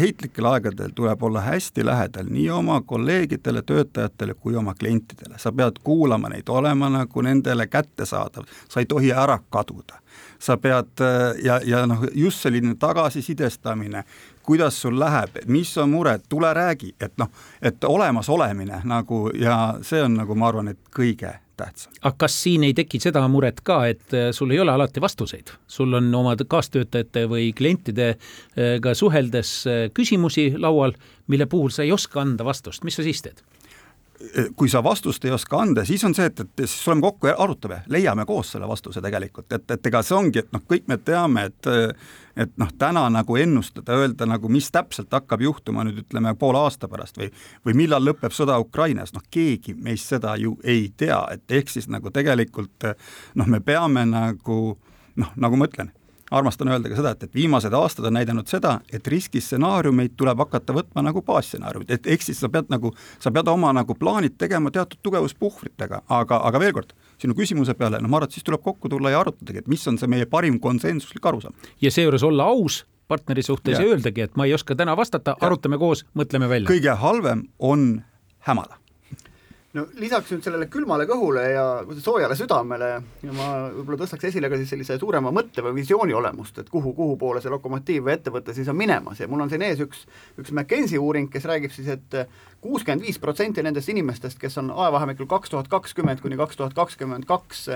[0.00, 5.78] heitlikel aegadel tuleb olla hästi lähedal nii oma kolleegidele, töötajatele kui oma klientidele, sa pead
[5.84, 10.00] kuulama neid, olema nagu nendele kättesaadav, sa ei tohi ära kaduda.
[10.38, 11.00] sa pead
[11.42, 14.04] ja, ja noh, just selline tagasisidestamine,
[14.44, 17.30] kuidas sul läheb, mis on mured, tule räägi, et noh,
[17.62, 21.92] et olemas olemine nagu ja see on nagu ma arvan, et kõige tähtsam.
[22.02, 25.54] aga kas siin ei teki seda muret ka, et äh, sul ei ole alati vastuseid,
[25.66, 32.22] sul on oma kaastöötajate või klientidega suheldes äh, küsimusi laual, mille puhul sa ei oska
[32.24, 33.42] anda vastust, mis sa siis teed?
[34.56, 37.34] Kui sa vastust ei oska anda, siis on see, et, et siis tuleme kokku ja
[37.38, 40.98] arutame, leiame koos selle vastuse tegelikult, et, et ega see ongi, et noh, kõik me
[41.02, 41.72] teame, et
[42.34, 46.88] et noh, täna nagu ennustada, öelda nagu, mis täpselt hakkab juhtuma nüüd ütleme poole aasta
[46.90, 47.28] pärast või
[47.66, 51.86] või millal lõpeb sõda Ukrainas, noh, keegi meist seda ju ei tea, et ehk siis
[51.90, 52.90] nagu tegelikult
[53.38, 54.58] noh, me peame nagu
[55.14, 55.94] noh, nagu ma ütlen
[56.34, 60.76] armastan öelda ka seda, et, et viimased aastad on näidanud seda, et riskistsenaariumeid tuleb hakata
[60.76, 64.72] võtma nagu baasstsenaariumid, et ehk siis sa pead nagu, sa pead oma nagu plaanid tegema
[64.74, 68.64] teatud tugevuspuhvritega, aga, aga veel kord, sinu küsimuse peale, no ma arvan, et siis tuleb
[68.64, 71.54] kokku tulla ja arutadagi, et mis on see meie parim konsensuslik arusaam.
[71.82, 75.36] ja seejuures olla aus partneri suhtes ja, ja öeldagi, et ma ei oska täna vastata,
[75.40, 76.70] arutame koos, mõtleme välja.
[76.70, 78.02] kõige halvem on
[78.48, 78.80] hämada
[79.74, 81.64] no lisaks nüüd sellele külmale kõhule ja
[82.02, 86.60] soojale südamele ja ma võib-olla tõstaks esile ka siis sellise suurema mõtte või visiooni olemust,
[86.62, 89.20] et kuhu, kuhu poole see lokomotiiv või ettevõte siis on minemas.
[89.20, 90.04] Ja mul on siin ees üks,
[90.38, 94.70] üks McKenzie uuring, kes räägib siis et, et kuuskümmend viis protsenti nendest inimestest, kes on
[94.70, 97.66] ajavahemikul kaks tuhat kakskümmend kuni kaks tuhat kakskümmend kaks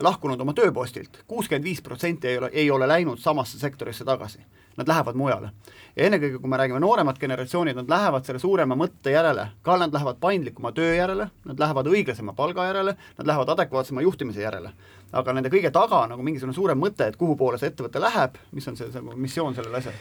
[0.00, 4.40] lahkunud oma tööpostilt, kuuskümmend viis protsenti ei ole, ei ole läinud samasse sektorisse tagasi.
[4.76, 5.50] Nad lähevad mujale.
[5.96, 9.92] ja ennekõike, kui me räägime nooremad generatsioonid, nad lähevad selle suurema mõtte järele, ka nad
[9.92, 14.72] lähevad paindlikuma töö järele, nad lähevad õiglasema palga järele, nad lähevad adekvaatsema juhtimise järele.
[15.12, 18.68] aga nende kõige taga nagu mingisugune suurem mõte, et kuhu poole see ettevõte läheb, mis
[18.68, 19.92] on see, see missioon sellel asjal?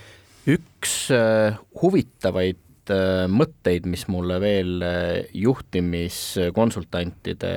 [0.48, 7.52] üks äh, huvitavaid Äh, mõtteid, mis mulle veel äh, juhtimiskonsultantide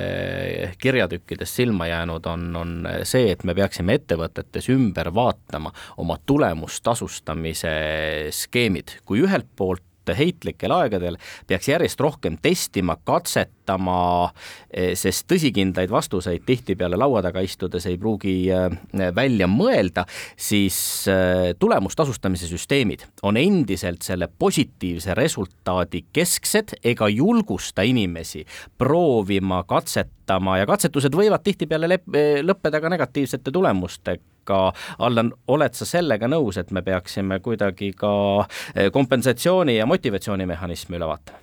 [0.77, 5.71] kirjatükkides silma jäänud on, on see, et me peaksime ettevõtetes ümber vaatama
[6.03, 7.73] oma tulemustasustamise
[8.37, 9.83] skeemid, kui ühelt poolt
[10.13, 14.31] heitlikel aegadel peaks järjest rohkem testima, katsetama,
[14.69, 18.69] eh, sest tõsikindlaid vastuseid tihtipeale laua taga istudes ei pruugi eh,
[19.15, 20.05] välja mõelda,
[20.37, 20.77] siis
[21.11, 28.45] eh, tulemustasustamise süsteemid on endiselt selle positiivse resultaadi kesksed ega julgusta inimesi
[28.77, 31.99] proovima, katsetama ja katsetused võivad tihtipeale
[32.45, 38.45] lõppeda ka negatiivsete tulemustega aga Allan, oled sa sellega nõus, et me peaksime kuidagi ka
[38.75, 41.41] eh, kompensatsiooni ja motivatsioonimehhanismi üle vaatama?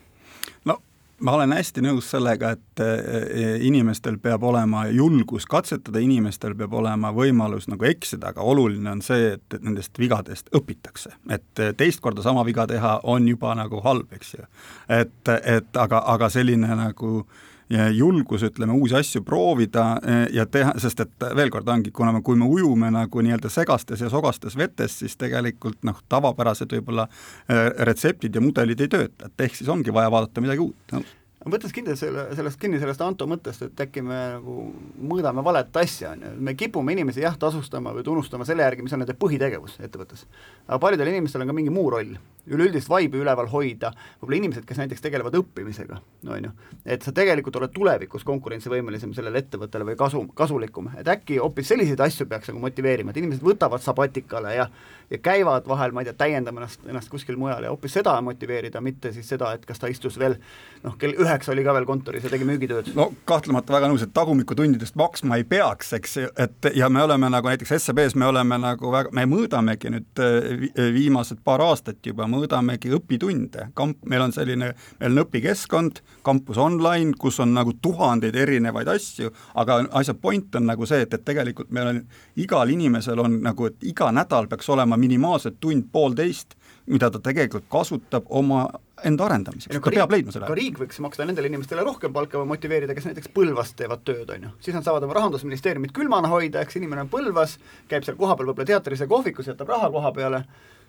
[0.64, 0.78] no
[1.22, 7.12] ma olen hästi nõus sellega, et eh, inimestel peab olema julgus katsetada, inimestel peab olema
[7.14, 11.16] võimalus nagu eksida, aga oluline on see, et, et nendest vigadest õpitakse.
[11.30, 14.50] et teist korda sama viga teha on juba nagu halb, eks ju.
[14.88, 17.48] et, et aga, aga selline nagu äh,
[17.96, 22.22] julgus, ütleme, uusi asju proovida eh, ja teha, sest et veel kord ongi, kuna me,
[22.24, 27.70] kui me ujume nagu nii-öelda segastes ja sogastes vetes, siis tegelikult noh, tavapärased võib-olla eh,
[27.88, 31.04] retseptid ja mudelid ei tööta, et ehk siis ongi vaja vaadata midagi uut no
[31.50, 34.66] võttes kinni selle, sellest kinni sellest Anto mõttest, et äkki me nagu
[35.02, 38.94] mõõdame valet asja, on ju, me kipume inimesi jah, tasustama või tunnustama selle järgi, mis
[38.94, 40.26] on nende põhitegevus ettevõttes.
[40.68, 42.14] aga paljudel inimestel on ka mingi muu roll,
[42.46, 46.52] üleüldist vaibi üleval hoida, võib-olla inimesed, kes näiteks tegelevad õppimisega, on ju,
[46.86, 52.00] et sa tegelikult oled tulevikus konkurentsivõimelisem sellele ettevõttele või kasu, kasulikum, et äkki hoopis selliseid
[52.06, 54.68] asju peaks nagu motiveerima, et inimesed võtavad sabatikale ja
[55.12, 58.80] ja käivad vahel, ma ei tea, täiendama ennast, ennast kuskil mujal ja hoopis seda motiveerida,
[58.80, 60.38] mitte siis seda, et kas ta istus veel
[60.82, 62.92] noh, kell üheksa oli ka veel kontoris ja tegi müügitööd.
[62.96, 67.50] no kahtlemata väga nõus, et tagumikutundidest maksma ei peaks, eks et ja me oleme nagu
[67.50, 70.64] näiteks SEB-s me oleme nagu väga, me mõõdamegi nüüd äh,
[70.96, 77.12] viimased paar aastat juba, mõõdamegi õpitunde, kamp, meil on selline, meil on õpikeskkond, kampus online,
[77.20, 81.72] kus on nagu tuhandeid erinevaid asju, aga asja point on nagu see, et, et tegelikult
[81.74, 82.02] meil on,
[82.40, 86.56] igal inimesel on nagu, et iga nädal peaks olema minimaalselt tund-poolteist,
[86.92, 88.66] mida ta tegelikult kasutab oma
[89.04, 90.48] enda arendamiseks, ta peab leidma selle.
[90.50, 94.30] ka riik võiks maksta nendele inimestele rohkem palka või motiveerida, kes näiteks Põlvas teevad tööd,
[94.30, 94.52] on ju.
[94.62, 97.58] siis nad saavad oma rahandusministeeriumit külmana hoida, eks inimene on Põlvas,
[97.90, 100.44] käib seal kohapeal võib-olla teatris ja kohvikus, jätab raha koha peale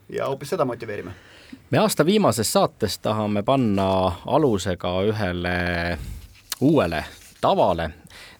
[0.09, 1.15] ja hoopis seda motiveerime.
[1.71, 3.89] me aasta viimases saates tahame panna
[4.25, 5.57] aluse ka ühele
[6.61, 7.05] uuele
[7.41, 7.89] tavale,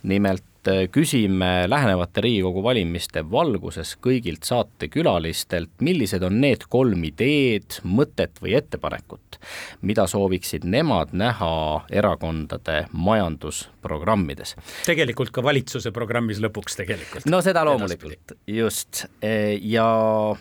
[0.04, 8.40] nimelt Äh, küsime lähenevate Riigikogu valimiste valguses kõigilt saatekülalistelt, millised on need kolm ideed, mõtet
[8.40, 9.42] või ettepanekut,
[9.84, 11.52] mida sooviksid nemad näha
[11.92, 14.56] erakondade majandusprogrammides.
[14.88, 17.28] tegelikult ka valitsuse programmis lõpuks tegelikult.
[17.28, 19.06] no seda loomulikult, just.
[19.20, 19.88] E, ja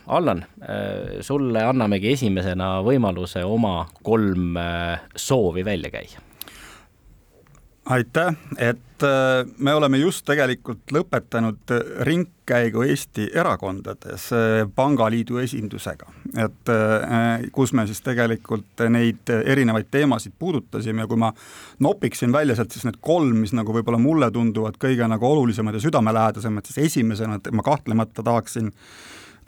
[0.06, 4.68] Allan, e, sulle annamegi esimesena võimaluse oma kolm e,
[5.18, 6.30] soovi välja käia
[7.86, 11.72] aitäh, et äh, me oleme just tegelikult lõpetanud
[12.06, 16.06] ringkäigu Eesti erakondades äh, Pangaliidu esindusega,
[16.36, 21.32] et äh, kus me siis tegelikult neid erinevaid teemasid puudutasime ja kui ma
[21.82, 25.82] nopiksin välja sealt siis need kolm, mis nagu võib-olla mulle tunduvad kõige nagu olulisemad ja
[25.82, 28.70] südamelähedasemad, siis esimesena ma kahtlemata tahaksin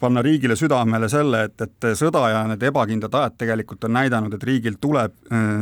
[0.00, 4.42] panna riigile südamele selle, et, et sõda ja need ebakindlad ajad tegelikult on näidanud, et
[4.44, 5.14] riigil tuleb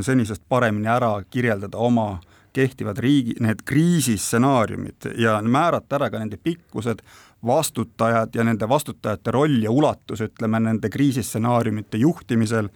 [0.03, 6.37] senisest paremini ära kirjeldada oma äh, kehtivad riigi, need kriisistsenaariumid ja määrata ära ka nende
[6.37, 7.03] pikkused,
[7.47, 12.69] vastutajad ja nende vastutajate roll ja ulatus, ütleme, nende kriisistsenaariumite juhtimisel.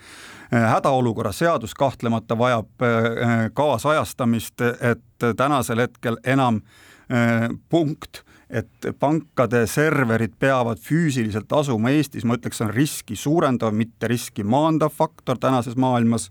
[0.53, 6.62] Äh, hädaolukorra seadus kahtlemata vajab äh, kaasajastamist, et tänasel hetkel enam
[7.11, 14.07] äh, punkt et pankade serverid peavad füüsiliselt asuma Eestis, ma ütleks, on riski suurendav, mitte
[14.11, 16.30] riski maandav faktor tänases maailmas.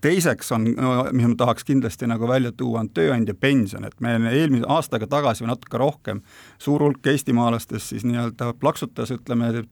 [0.00, 0.68] teiseks on,
[1.12, 5.44] mis ma tahaks kindlasti nagu välja tuua, on tööandja pension, et me eelmise aastaga tagasi
[5.44, 6.22] või natuke rohkem
[6.58, 9.64] suur hulk eestimaalastest siis nii-öelda plaksutas, ütleme,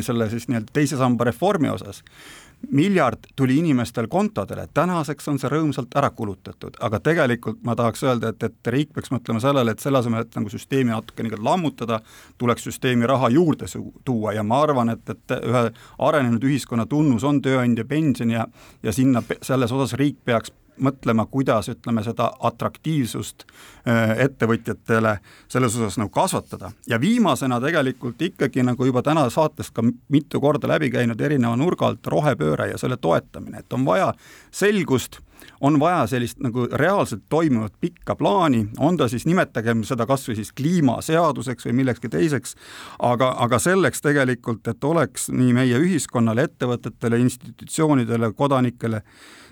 [0.00, 2.04] selle siis nii-öelda teise samba reformi osas
[2.70, 8.32] miljard tuli inimestel kontodele, tänaseks on see rõõmsalt ära kulutatud, aga tegelikult ma tahaks öelda,
[8.34, 12.00] et, et riik peaks mõtlema sellele, et selle asemel, et nagu süsteemi natukene lammutada,
[12.38, 13.70] tuleks süsteemi raha juurde
[14.04, 15.64] tuua ja ma arvan, et, et ühe
[15.98, 18.46] arenenud ühiskonna tunnus on tööandja pension ja
[18.82, 25.18] ja sinna, selles osas riik peaks mõtlema, kuidas ütleme seda atraktiivsust äh, ettevõtjatele
[25.48, 26.72] selles osas nagu kasvatada.
[26.86, 31.86] ja viimasena tegelikult ikkagi nagu juba täna saatest ka mitu korda läbi käinud erineva nurga
[31.86, 34.12] alt rohepööre ja selle toetamine, et on vaja
[34.50, 35.20] selgust
[35.60, 40.38] on vaja sellist nagu reaalselt toimuvat pikka plaani, on ta siis, nimetagem seda kas või
[40.38, 42.54] siis kliimaseaduseks või millekski teiseks,
[42.98, 49.02] aga, aga selleks tegelikult, et oleks nii meie ühiskonnale, ettevõtetele, institutsioonidele, kodanikele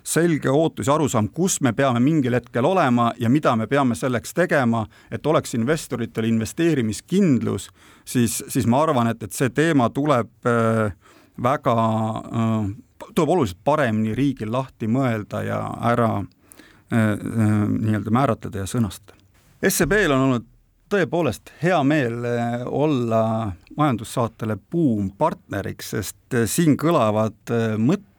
[0.06, 4.34] selge ootus ja arusaam, kus me peame mingil hetkel olema ja mida me peame selleks
[4.34, 7.68] tegema, et oleks investoritel investeerimiskindlus,
[8.06, 10.94] siis, siis ma arvan, et, et see teema tuleb äh,
[11.42, 12.72] väga äh,
[13.14, 19.18] tuleb oluliselt paremini riigil lahti mõelda ja ära äh, nii-öelda määratleda ja sõnastada.
[19.66, 20.50] SEB-l on olnud
[20.92, 22.22] tõepoolest hea meel
[22.70, 27.50] olla majandussaatele Buum partneriks, sest siin kõlavad
[27.82, 28.15] mõtted,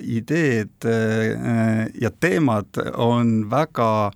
[0.00, 0.88] ideed
[2.00, 4.10] ja teemad on väga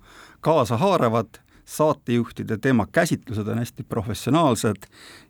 [0.45, 4.85] kaasahaaravad saatejuhtide teemakäsitlused on hästi professionaalsed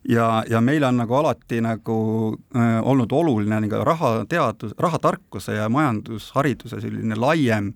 [0.09, 1.97] ja, ja meile on nagu alati nagu
[2.55, 7.73] äh, olnud oluline nagu rahateadus, rahatarkuse ja majandushariduse selline laiem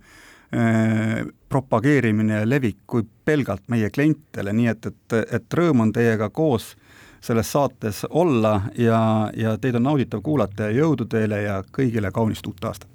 [1.49, 6.71] propageerimine ja levik kui pelgalt meie klientidele, nii et, et, et rõõm on teiega koos
[7.21, 12.47] selles saates olla ja, ja teid on nauditav kuulata ja jõudu teile ja kõigile kaunist
[12.47, 12.89] uut aastat!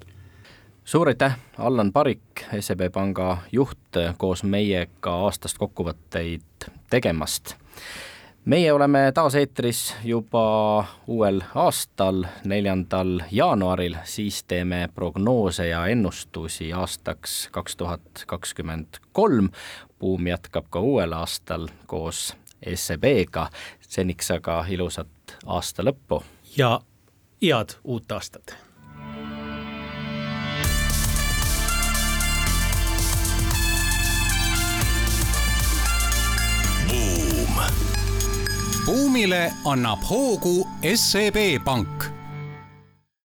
[0.84, 7.56] suur aitäh, Allan Parik, SEB Panga juht, koos meiega aastast kokkuvõtteid tegemast
[8.44, 17.48] meie oleme taas eetris juba uuel aastal, neljandal jaanuaril, siis teeme prognoose ja ennustusi aastaks
[17.52, 19.48] kaks tuhat kakskümmend kolm.
[19.98, 22.36] buum jätkab ka uuel aastal koos
[22.74, 23.48] SEB-ga,
[23.80, 26.22] seniks aga ilusat aasta lõppu.
[26.56, 26.80] ja
[27.42, 28.56] head uut aastat!
[38.84, 42.13] Buumile annab hoogu SEB Pank